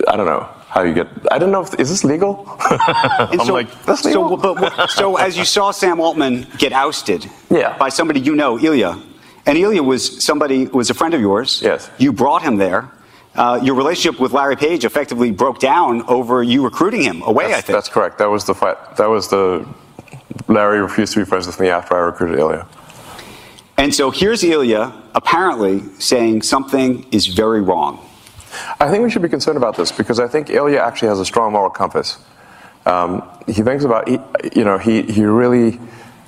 I 0.08 0.16
don't 0.18 0.26
know 0.26 0.48
how 0.68 0.84
you 0.84 0.94
get. 0.94 1.08
I 1.32 1.40
don't 1.40 1.52
know 1.52 1.62
if 1.62 1.80
is 1.80 1.90
this 1.90 2.04
legal. 2.04 2.46
I'm 2.60 3.40
so, 3.40 3.54
like, 3.54 3.70
that's 3.86 4.04
legal. 4.04 4.30
So, 4.42 4.56
but, 4.56 4.88
so 5.00 5.16
as 5.16 5.38
you 5.38 5.46
saw 5.46 5.72
Sam 5.72 6.00
Altman 6.02 6.46
get 6.58 6.74
ousted 6.74 7.30
Yeah. 7.50 7.78
by 7.78 7.90
somebody 7.90 8.20
you 8.20 8.36
know, 8.36 8.60
Ilya, 8.60 9.00
and 9.46 9.58
Ilya 9.58 9.82
was 9.84 10.24
somebody 10.24 10.68
was 10.68 10.90
a 10.90 10.94
friend 10.94 11.14
of 11.14 11.22
yours. 11.22 11.62
Yes. 11.64 11.90
You 11.98 12.12
brought 12.12 12.42
him 12.44 12.58
there. 12.58 12.90
Uh, 13.36 13.60
your 13.62 13.76
relationship 13.76 14.20
with 14.20 14.32
Larry 14.32 14.56
Page 14.56 14.86
effectively 14.86 15.30
broke 15.32 15.60
down 15.60 16.04
over 16.04 16.42
you 16.42 16.64
recruiting 16.64 17.02
him 17.02 17.22
away. 17.24 17.48
That's, 17.48 17.58
I 17.58 17.62
think 17.62 17.76
that's 17.76 17.90
correct. 17.90 18.18
That 18.18 18.30
was 18.30 18.46
the 18.46 18.56
fight. 18.56 18.96
That 18.98 19.08
was 19.08 19.28
the. 19.30 19.68
Larry 20.48 20.82
refused 20.82 21.14
to 21.14 21.20
be 21.20 21.26
friends 21.26 21.48
with 21.48 21.60
me 21.60 21.70
after 21.70 21.96
I 21.96 22.00
recruited 22.00 22.40
Ilya. 22.40 22.68
And 23.78 23.94
so 23.94 24.10
here's 24.10 24.44
Ilya 24.44 24.94
apparently 25.14 25.82
saying 26.00 26.44
something 26.44 27.06
is 27.12 27.28
very 27.28 27.62
wrong. 27.62 28.00
I 28.80 28.90
think 28.90 29.04
we 29.04 29.10
should 29.10 29.22
be 29.22 29.30
concerned 29.30 29.58
about 29.58 29.76
this 29.76 29.92
because 29.92 30.20
I 30.20 30.28
think 30.28 30.50
Ilya 30.50 30.80
actually 30.80 31.10
has 31.10 31.20
a 31.20 31.26
strong 31.26 31.52
moral 31.54 31.70
compass. 31.70 32.20
Um, 32.86 33.28
he 33.48 33.64
thinks 33.64 33.84
about, 33.84 34.08
he, 34.08 34.20
you 34.56 34.64
know, 34.64 34.78
he, 34.78 35.02
he 35.04 35.26
really 35.26 35.80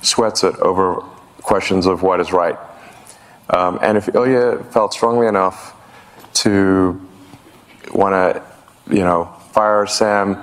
sweats 0.02 0.44
it 0.44 0.56
over 0.56 0.96
questions 1.42 1.86
of 1.86 2.02
what 2.02 2.20
is 2.20 2.32
right. 2.32 2.58
Um, 3.50 3.78
and 3.80 3.96
if 3.96 4.14
Ilya 4.14 4.64
felt 4.70 4.92
strongly 4.92 5.26
enough 5.26 5.74
to 6.42 7.00
want 7.92 8.14
to, 8.14 8.42
you 8.94 9.02
know, 9.02 9.24
fire 9.52 9.86
Sam, 9.86 10.42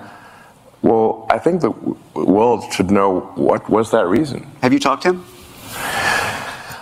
well, 0.82 1.26
I 1.30 1.40
think 1.40 1.62
the 1.62 1.72
world 2.14 2.72
should 2.72 2.92
know 2.92 3.22
what 3.36 3.70
was 3.70 3.92
that 3.92 4.08
reason. 4.08 4.48
Have 4.62 4.74
you 4.74 4.80
talked 4.80 5.04
to 5.04 5.10
him? 5.10 5.26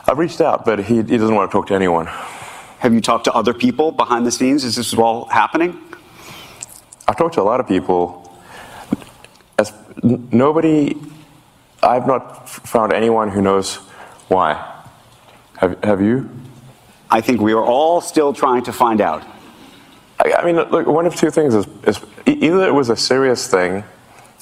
I've 0.06 0.18
reached 0.18 0.42
out, 0.42 0.66
but 0.66 0.80
he, 0.80 0.96
he 0.96 1.18
doesn't 1.18 1.34
want 1.34 1.50
to 1.50 1.56
talk 1.56 1.68
to 1.68 1.74
anyone. 1.74 2.08
Have 2.80 2.94
you 2.94 3.00
talked 3.00 3.24
to 3.26 3.34
other 3.34 3.54
people 3.54 3.92
behind 3.92 4.26
the 4.26 4.32
scenes? 4.32 4.66
Is 4.66 4.76
this 4.76 4.94
all 4.94 5.26
happening? 5.26 5.80
I've 7.08 7.18
talked 7.18 7.36
to 7.36 7.42
a 7.42 7.44
lot 7.44 7.60
of 7.60 7.68
people. 7.68 8.20
As 9.58 9.72
n- 10.04 10.28
nobody, 10.32 10.98
I've 11.82 12.06
not 12.06 12.50
found 12.50 12.92
anyone 12.92 13.30
who 13.30 13.42
knows 13.42 13.76
why. 14.28 14.54
Have, 15.58 15.82
have 15.84 16.02
you? 16.02 16.30
I 17.14 17.22
think 17.22 17.42
we 17.42 17.54
are 17.54 17.64
all 17.64 18.02
still 18.02 18.34
trying 18.34 18.64
to 18.64 18.74
find 18.74 19.00
out. 19.00 19.24
I, 20.20 20.34
I 20.34 20.46
mean, 20.46 20.56
look, 20.56 20.88
one 20.88 21.06
of 21.06 21.16
two 21.16 21.30
things 21.30 21.54
is, 21.54 21.68
is 21.84 22.00
either 22.26 22.68
it 22.68 22.74
was 22.74 22.90
a 22.90 22.98
serious 22.98 23.48
thing 23.48 23.84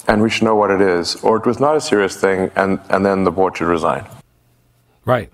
and 0.08 0.22
we 0.22 0.30
should 0.30 0.44
know 0.44 0.56
what 0.56 0.70
it 0.70 0.80
is, 0.80 1.16
or 1.16 1.36
it 1.36 1.44
was 1.44 1.60
not 1.60 1.76
a 1.76 1.82
serious 1.82 2.18
thing 2.18 2.50
and, 2.56 2.80
and 2.88 3.04
then 3.04 3.24
the 3.24 3.30
board 3.30 3.58
should 3.58 3.68
resign. 3.68 4.06
Right. 5.04 5.30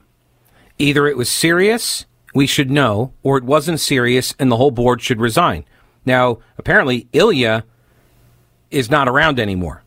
Either 0.80 1.06
it 1.06 1.16
was 1.16 1.28
serious, 1.28 2.06
we 2.34 2.48
should 2.48 2.72
know, 2.72 3.12
or 3.22 3.38
it 3.38 3.44
wasn't 3.44 3.78
serious 3.78 4.34
and 4.40 4.50
the 4.50 4.56
whole 4.56 4.72
board 4.72 5.00
should 5.00 5.20
resign. 5.20 5.64
Now, 6.04 6.38
apparently, 6.58 7.06
Ilya 7.12 7.64
is 8.72 8.90
not 8.90 9.08
around 9.08 9.38
anymore 9.38 9.84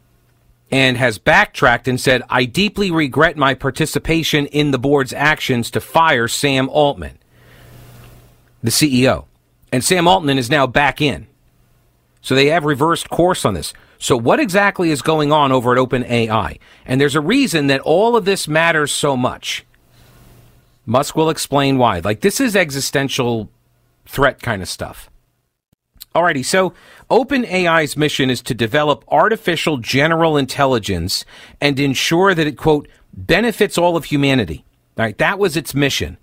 and 0.72 0.96
has 0.96 1.18
backtracked 1.18 1.90
and 1.90 2.00
said, 2.00 2.24
I 2.30 2.46
deeply 2.46 2.92
regret 2.92 3.36
my 3.36 3.56
participation 3.56 4.46
in 4.48 4.72
the 4.72 4.80
board's 4.80 5.12
actions 5.12 5.70
to 5.72 5.82
fire 5.82 6.30
Sam 6.30 6.70
Altman, 6.70 7.18
the 8.62 8.72
CEO. 8.72 9.26
And 9.72 9.84
Sam 9.84 10.08
Altman 10.08 10.38
is 10.38 10.50
now 10.50 10.68
back 10.68 11.02
in. 11.02 11.28
So 12.22 12.36
they 12.36 12.48
have 12.48 12.66
reversed 12.66 13.10
course 13.10 13.46
on 13.46 13.54
this. 13.54 13.74
So 13.98 14.18
what 14.18 14.40
exactly 14.40 14.92
is 14.92 15.02
going 15.02 15.32
on 15.32 15.52
over 15.52 15.74
at 15.74 15.78
OpenAI? 15.78 16.60
And 16.86 17.00
there's 17.00 17.16
a 17.16 17.22
reason 17.22 17.68
that 17.68 17.82
all 17.82 18.16
of 18.16 18.26
this 18.26 18.48
matters 18.48 18.92
so 18.92 19.16
much. 19.16 19.66
Musk 20.86 21.16
will 21.16 21.30
explain 21.30 21.78
why. 21.78 22.00
Like 22.00 22.22
this 22.22 22.40
is 22.40 22.56
existential 22.56 23.50
threat 24.06 24.42
kind 24.42 24.62
of 24.62 24.70
stuff. 24.70 25.10
Alrighty, 26.14 26.44
so 26.44 26.74
OpenAI's 27.10 27.96
mission 27.96 28.30
is 28.30 28.42
to 28.42 28.54
develop 28.54 29.06
artificial 29.08 29.78
general 29.78 30.36
intelligence 30.36 31.24
and 31.62 31.80
ensure 31.80 32.36
that 32.36 32.46
it, 32.46 32.58
quote, 32.58 32.90
benefits 33.14 33.78
all 33.78 33.96
of 33.96 34.06
humanity. 34.06 34.66
All 34.98 35.06
right, 35.06 35.18
that 35.20 35.40
was 35.40 35.56
its 35.56 35.74
mission. 35.74 36.18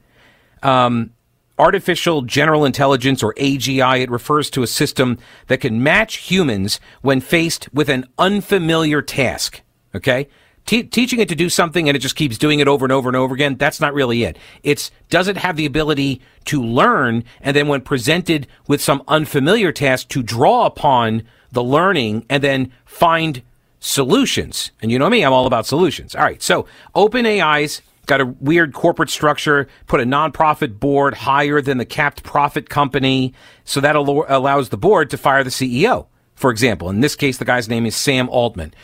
Um, 0.62 1.12
artificial 1.58 2.22
general 2.22 2.64
intelligence, 2.64 3.22
or 3.22 3.34
AGI, 3.34 4.00
it 4.00 4.10
refers 4.10 4.50
to 4.50 4.62
a 4.62 4.66
system 4.66 5.18
that 5.48 5.60
can 5.60 5.82
match 5.82 6.16
humans 6.16 6.80
when 7.02 7.20
faced 7.20 7.72
with 7.72 7.88
an 7.88 8.06
unfamiliar 8.18 9.02
task. 9.02 9.62
Okay? 9.94 10.28
Te- 10.66 10.82
teaching 10.82 11.18
it 11.18 11.28
to 11.30 11.34
do 11.34 11.48
something 11.48 11.88
and 11.88 11.96
it 11.96 12.00
just 12.00 12.16
keeps 12.16 12.36
doing 12.36 12.60
it 12.60 12.68
over 12.68 12.84
and 12.84 12.92
over 12.92 13.08
and 13.08 13.16
over 13.16 13.34
again, 13.34 13.56
that's 13.56 13.80
not 13.80 13.94
really 13.94 14.22
it. 14.22 14.36
It's 14.62 14.90
does 15.08 15.26
it 15.26 15.38
have 15.38 15.56
the 15.56 15.64
ability 15.64 16.20
to 16.44 16.62
learn 16.62 17.24
and 17.40 17.56
then 17.56 17.68
when 17.68 17.80
presented 17.80 18.46
with 18.66 18.82
some 18.82 19.02
unfamiliar 19.08 19.72
task 19.72 20.08
to 20.08 20.22
draw 20.22 20.66
upon 20.66 21.22
the 21.50 21.64
learning 21.64 22.26
and 22.28 22.42
then 22.42 22.70
find 22.84 23.42
solutions. 23.80 24.70
And 24.82 24.90
you 24.90 24.98
know 24.98 25.08
me, 25.08 25.24
I'm 25.24 25.32
all 25.32 25.46
about 25.46 25.66
solutions. 25.66 26.14
All 26.14 26.22
right. 26.22 26.42
So 26.42 26.66
OpenAI's 26.94 27.80
got 28.08 28.20
a 28.20 28.26
weird 28.26 28.72
corporate 28.72 29.10
structure, 29.10 29.68
put 29.86 30.00
a 30.00 30.04
nonprofit 30.04 30.80
board 30.80 31.14
higher 31.14 31.60
than 31.60 31.78
the 31.78 31.84
capped 31.84 32.24
profit 32.24 32.68
company. 32.68 33.32
So 33.64 33.80
that 33.80 33.94
al- 33.94 34.24
allows 34.28 34.70
the 34.70 34.76
board 34.76 35.10
to 35.10 35.16
fire 35.16 35.44
the 35.44 35.50
CEO, 35.50 36.06
for 36.34 36.50
example. 36.50 36.90
In 36.90 37.00
this 37.00 37.14
case, 37.14 37.38
the 37.38 37.44
guy's 37.44 37.68
name 37.68 37.86
is 37.86 37.94
Sam 37.94 38.28
Altman. 38.28 38.74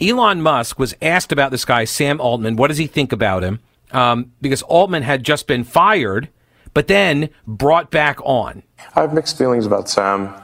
Elon 0.00 0.42
Musk 0.42 0.78
was 0.78 0.94
asked 1.00 1.30
about 1.30 1.52
this 1.52 1.64
guy, 1.64 1.84
Sam 1.84 2.20
Altman. 2.20 2.56
What 2.56 2.68
does 2.68 2.78
he 2.78 2.88
think 2.88 3.12
about 3.12 3.44
him? 3.44 3.60
Um, 3.92 4.32
because 4.40 4.62
Altman 4.62 5.04
had 5.04 5.22
just 5.22 5.46
been 5.46 5.62
fired, 5.62 6.28
but 6.72 6.88
then 6.88 7.30
brought 7.46 7.92
back 7.92 8.18
on. 8.24 8.64
I 8.96 9.02
have 9.02 9.14
mixed 9.14 9.38
feelings 9.38 9.66
about 9.66 9.88
Sam. 9.88 10.34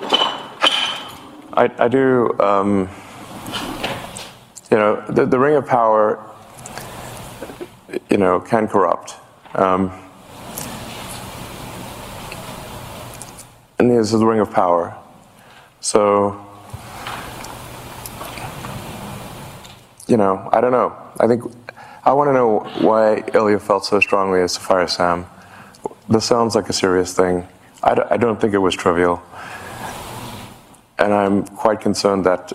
I, 0.00 1.68
I 1.78 1.88
do, 1.88 2.38
um, 2.38 2.88
you 4.70 4.76
know, 4.76 5.02
the, 5.08 5.26
the 5.26 5.38
ring 5.38 5.56
of 5.56 5.66
power, 5.66 6.24
you 8.10 8.16
know, 8.16 8.40
can 8.40 8.68
corrupt. 8.68 9.16
Um, 9.54 9.92
and 13.78 13.90
this 13.90 14.12
is 14.12 14.20
the 14.20 14.26
ring 14.26 14.40
of 14.40 14.50
power. 14.50 14.96
So, 15.80 16.44
you 20.06 20.16
know, 20.16 20.48
I 20.52 20.60
don't 20.60 20.72
know. 20.72 20.96
I 21.20 21.26
think 21.26 21.44
I 22.04 22.12
want 22.12 22.28
to 22.28 22.32
know 22.32 22.60
why 22.86 23.24
Ilya 23.34 23.58
felt 23.60 23.84
so 23.84 24.00
strongly 24.00 24.40
as 24.40 24.56
fire 24.56 24.86
Sam. 24.86 25.26
This 26.08 26.24
sounds 26.24 26.54
like 26.54 26.68
a 26.68 26.72
serious 26.72 27.14
thing. 27.14 27.46
I, 27.82 27.94
d- 27.94 28.02
I 28.10 28.16
don't 28.16 28.40
think 28.40 28.54
it 28.54 28.58
was 28.58 28.74
trivial, 28.74 29.22
and 30.98 31.12
I'm 31.12 31.44
quite 31.44 31.80
concerned 31.80 32.24
that 32.26 32.52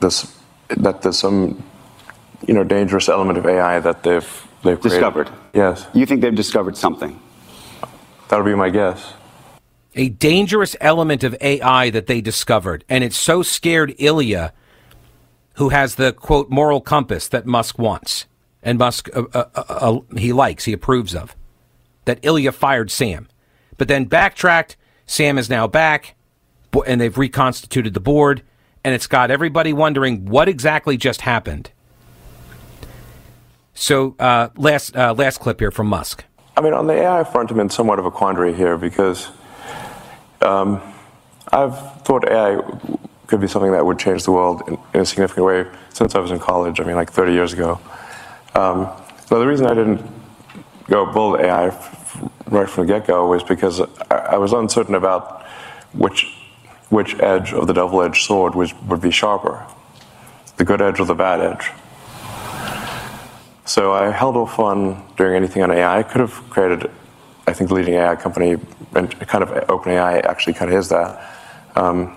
this 0.00 0.34
that 0.68 1.02
there's 1.02 1.18
some 1.18 1.62
you 2.46 2.54
know 2.54 2.64
dangerous 2.64 3.08
element 3.08 3.38
of 3.38 3.46
AI 3.46 3.78
that 3.80 4.02
they've 4.02 4.45
they've 4.62 4.80
created. 4.80 4.96
Discovered. 4.98 5.30
Yes, 5.54 5.86
You 5.94 6.06
think 6.06 6.20
they've 6.20 6.34
discovered 6.34 6.76
something? 6.76 7.20
that 8.28 8.36
would 8.36 8.44
be 8.44 8.54
my 8.54 8.70
guess. 8.70 9.14
A 9.94 10.08
dangerous 10.10 10.76
element 10.80 11.24
of 11.24 11.36
AI 11.40 11.90
that 11.90 12.06
they 12.06 12.20
discovered. 12.20 12.84
And 12.88 13.02
it 13.02 13.12
so 13.14 13.42
scared 13.42 13.94
Ilya, 13.98 14.52
who 15.54 15.70
has 15.70 15.94
the 15.94 16.12
quote 16.12 16.50
moral 16.50 16.80
compass 16.80 17.28
that 17.28 17.46
Musk 17.46 17.78
wants. 17.78 18.26
and 18.62 18.78
Musk 18.78 19.08
uh, 19.14 19.22
uh, 19.32 19.44
uh, 19.54 19.60
uh, 19.68 20.16
he 20.18 20.32
likes, 20.32 20.64
he 20.64 20.72
approves 20.72 21.14
of. 21.14 21.34
That 22.04 22.18
Ilya 22.22 22.52
fired 22.52 22.90
Sam, 22.90 23.28
but 23.78 23.88
then 23.88 24.04
backtracked. 24.04 24.76
Sam 25.06 25.38
is 25.38 25.48
now 25.48 25.66
back, 25.68 26.16
and 26.86 27.00
they've 27.00 27.16
reconstituted 27.16 27.94
the 27.94 28.00
board, 28.00 28.42
and 28.84 28.92
it's 28.94 29.06
got 29.06 29.30
everybody 29.30 29.72
wondering 29.72 30.26
what 30.26 30.48
exactly 30.48 30.96
just 30.96 31.20
happened. 31.22 31.70
So 33.76 34.16
uh, 34.18 34.48
last 34.56 34.96
uh, 34.96 35.12
last 35.12 35.38
clip 35.38 35.60
here 35.60 35.70
from 35.70 35.86
Musk. 35.88 36.24
I 36.56 36.62
mean, 36.62 36.72
on 36.72 36.86
the 36.86 36.94
AI 36.94 37.22
front, 37.24 37.50
I'm 37.50 37.60
in 37.60 37.68
somewhat 37.68 37.98
of 37.98 38.06
a 38.06 38.10
quandary 38.10 38.54
here 38.54 38.78
because 38.78 39.28
um, 40.40 40.80
I've 41.52 42.02
thought 42.02 42.26
AI 42.26 42.62
could 43.26 43.40
be 43.40 43.46
something 43.46 43.72
that 43.72 43.84
would 43.84 43.98
change 43.98 44.24
the 44.24 44.32
world 44.32 44.62
in, 44.66 44.78
in, 44.94 45.00
a 45.00 45.06
significant 45.06 45.44
way 45.44 45.66
since 45.90 46.14
I 46.14 46.20
was 46.20 46.30
in 46.30 46.38
college. 46.38 46.80
I 46.80 46.84
mean, 46.84 46.96
like 46.96 47.12
30 47.12 47.32
years 47.32 47.52
ago. 47.52 47.78
Um, 48.54 48.88
the 49.28 49.46
reason 49.46 49.66
I 49.66 49.74
didn't 49.74 50.02
go 50.88 51.12
build 51.12 51.40
AI 51.40 51.66
right 52.46 52.70
from 52.70 52.86
the 52.86 52.92
get-go 52.94 53.28
was 53.28 53.42
because 53.42 53.82
I, 54.10 54.14
I, 54.14 54.36
was 54.38 54.52
uncertain 54.52 54.94
about 54.94 55.44
which 55.92 56.32
which 56.88 57.18
edge 57.18 57.52
of 57.52 57.66
the 57.66 57.74
double-edged 57.74 58.24
sword 58.24 58.54
was, 58.54 58.72
would 58.82 59.00
be 59.00 59.10
sharper, 59.10 59.66
the 60.56 60.64
good 60.64 60.80
edge 60.80 61.00
or 61.00 61.04
the 61.04 61.14
bad 61.14 61.40
edge. 61.40 61.70
So 63.66 63.92
I 63.92 64.12
held 64.12 64.36
off 64.36 64.60
on 64.60 65.04
doing 65.16 65.34
anything 65.34 65.60
on 65.64 65.72
AI. 65.72 65.98
I 65.98 66.04
could 66.04 66.20
have 66.20 66.34
created, 66.50 66.88
I 67.48 67.52
think, 67.52 67.68
the 67.68 67.74
leading 67.74 67.94
AI 67.94 68.14
company, 68.14 68.56
and 68.94 69.10
kind 69.26 69.42
of 69.42 69.50
OpenAI 69.66 70.24
actually 70.24 70.54
kind 70.54 70.70
of 70.70 70.78
is 70.78 70.88
that. 70.90 71.34
Um, 71.74 72.16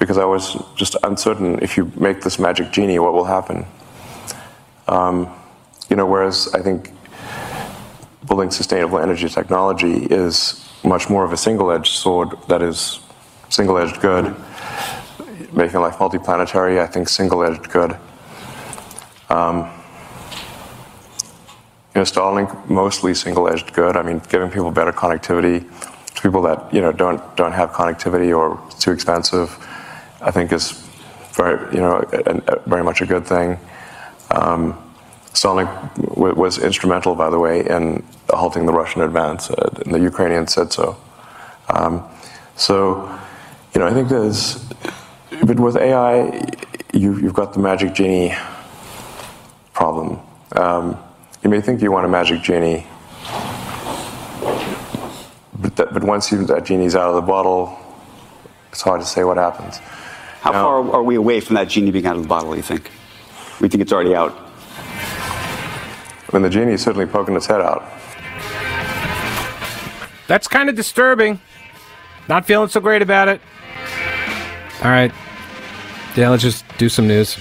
because 0.00 0.18
I 0.18 0.24
was 0.24 0.60
just 0.74 0.96
uncertain 1.04 1.60
if 1.62 1.76
you 1.76 1.92
make 1.96 2.22
this 2.22 2.40
magic 2.40 2.72
genie, 2.72 2.98
what 2.98 3.12
will 3.12 3.24
happen? 3.24 3.66
Um, 4.88 5.32
you 5.88 5.94
know, 5.94 6.06
whereas 6.06 6.52
I 6.54 6.60
think 6.60 6.90
building 8.26 8.50
sustainable 8.50 8.98
energy 8.98 9.28
technology 9.28 10.06
is 10.06 10.68
much 10.82 11.08
more 11.08 11.24
of 11.24 11.32
a 11.32 11.36
single-edged 11.36 11.92
sword 11.92 12.30
that 12.48 12.62
is 12.62 12.98
single-edged 13.48 14.00
good. 14.00 14.34
Making 15.52 15.80
life 15.80 15.98
multiplanetary, 15.98 16.80
I 16.80 16.86
think 16.88 17.08
single-edged 17.08 17.70
good. 17.70 17.96
Um, 19.30 19.70
Starlink 21.94 22.70
mostly 22.70 23.12
single-edged 23.12 23.72
good. 23.72 23.96
I 23.96 24.02
mean, 24.02 24.22
giving 24.28 24.50
people 24.50 24.70
better 24.70 24.92
connectivity 24.92 25.66
to 26.14 26.22
people 26.22 26.42
that 26.42 26.72
you 26.72 26.80
know 26.80 26.92
don't 26.92 27.20
don't 27.36 27.52
have 27.52 27.72
connectivity 27.72 28.36
or 28.36 28.60
it's 28.66 28.82
too 28.84 28.92
expensive, 28.92 29.50
I 30.20 30.30
think 30.30 30.52
is 30.52 30.72
very 31.32 31.74
you 31.74 31.80
know 31.80 32.04
very 32.66 32.84
much 32.84 33.00
a 33.00 33.06
good 33.06 33.26
thing. 33.26 33.58
Um, 34.30 34.76
was 35.44 36.58
instrumental, 36.58 37.14
by 37.14 37.30
the 37.30 37.38
way, 37.38 37.66
in 37.66 38.04
halting 38.30 38.66
the 38.66 38.72
Russian 38.72 39.02
advance, 39.02 39.50
uh, 39.50 39.70
and 39.84 39.94
the 39.94 40.00
Ukrainians 40.00 40.52
said 40.52 40.72
so. 40.72 40.96
Um, 41.68 42.04
so, 42.56 43.06
you 43.74 43.80
know, 43.80 43.86
I 43.86 43.92
think 43.92 44.08
there's, 44.08 44.64
but 45.44 45.60
with 45.60 45.76
AI, 45.76 46.24
you, 46.92 47.16
you, 47.16 47.26
have 47.26 47.34
got 47.34 47.52
the 47.52 47.60
magic 47.60 47.94
genie 47.94 48.34
problem. 49.78 50.18
Um, 50.56 50.98
you 51.44 51.48
may 51.48 51.60
think 51.60 51.80
you 51.80 51.92
want 51.92 52.04
a 52.04 52.08
magic 52.08 52.42
genie, 52.42 52.84
but, 55.54 55.76
that, 55.76 55.94
but 55.94 56.02
once 56.02 56.32
you, 56.32 56.44
that 56.46 56.64
genie's 56.64 56.96
out 56.96 57.10
of 57.10 57.14
the 57.14 57.22
bottle, 57.22 57.78
it's 58.72 58.82
hard 58.82 59.00
to 59.00 59.06
say 59.06 59.22
what 59.22 59.36
happens. 59.36 59.78
How 60.40 60.50
now, 60.50 60.64
far 60.64 60.90
are 60.96 61.02
we 61.04 61.14
away 61.14 61.38
from 61.38 61.54
that 61.54 61.68
genie 61.68 61.92
being 61.92 62.06
out 62.06 62.16
of 62.16 62.22
the 62.22 62.28
bottle, 62.28 62.56
you 62.56 62.62
think? 62.62 62.90
We 63.60 63.68
think 63.68 63.80
it's 63.80 63.92
already 63.92 64.16
out. 64.16 64.36
I 66.26 66.30
mean, 66.32 66.42
the 66.42 66.50
genie 66.50 66.72
is 66.72 66.82
certainly 66.82 67.06
poking 67.06 67.36
its 67.36 67.46
head 67.46 67.60
out. 67.60 67.84
That's 70.26 70.48
kind 70.48 70.68
of 70.68 70.74
disturbing. 70.74 71.40
Not 72.28 72.46
feeling 72.46 72.68
so 72.68 72.80
great 72.80 73.00
about 73.00 73.28
it. 73.28 73.40
All 74.82 74.90
right. 74.90 75.12
Yeah, 76.16 76.30
let's 76.30 76.42
just 76.42 76.64
do 76.78 76.88
some 76.88 77.06
news. 77.06 77.38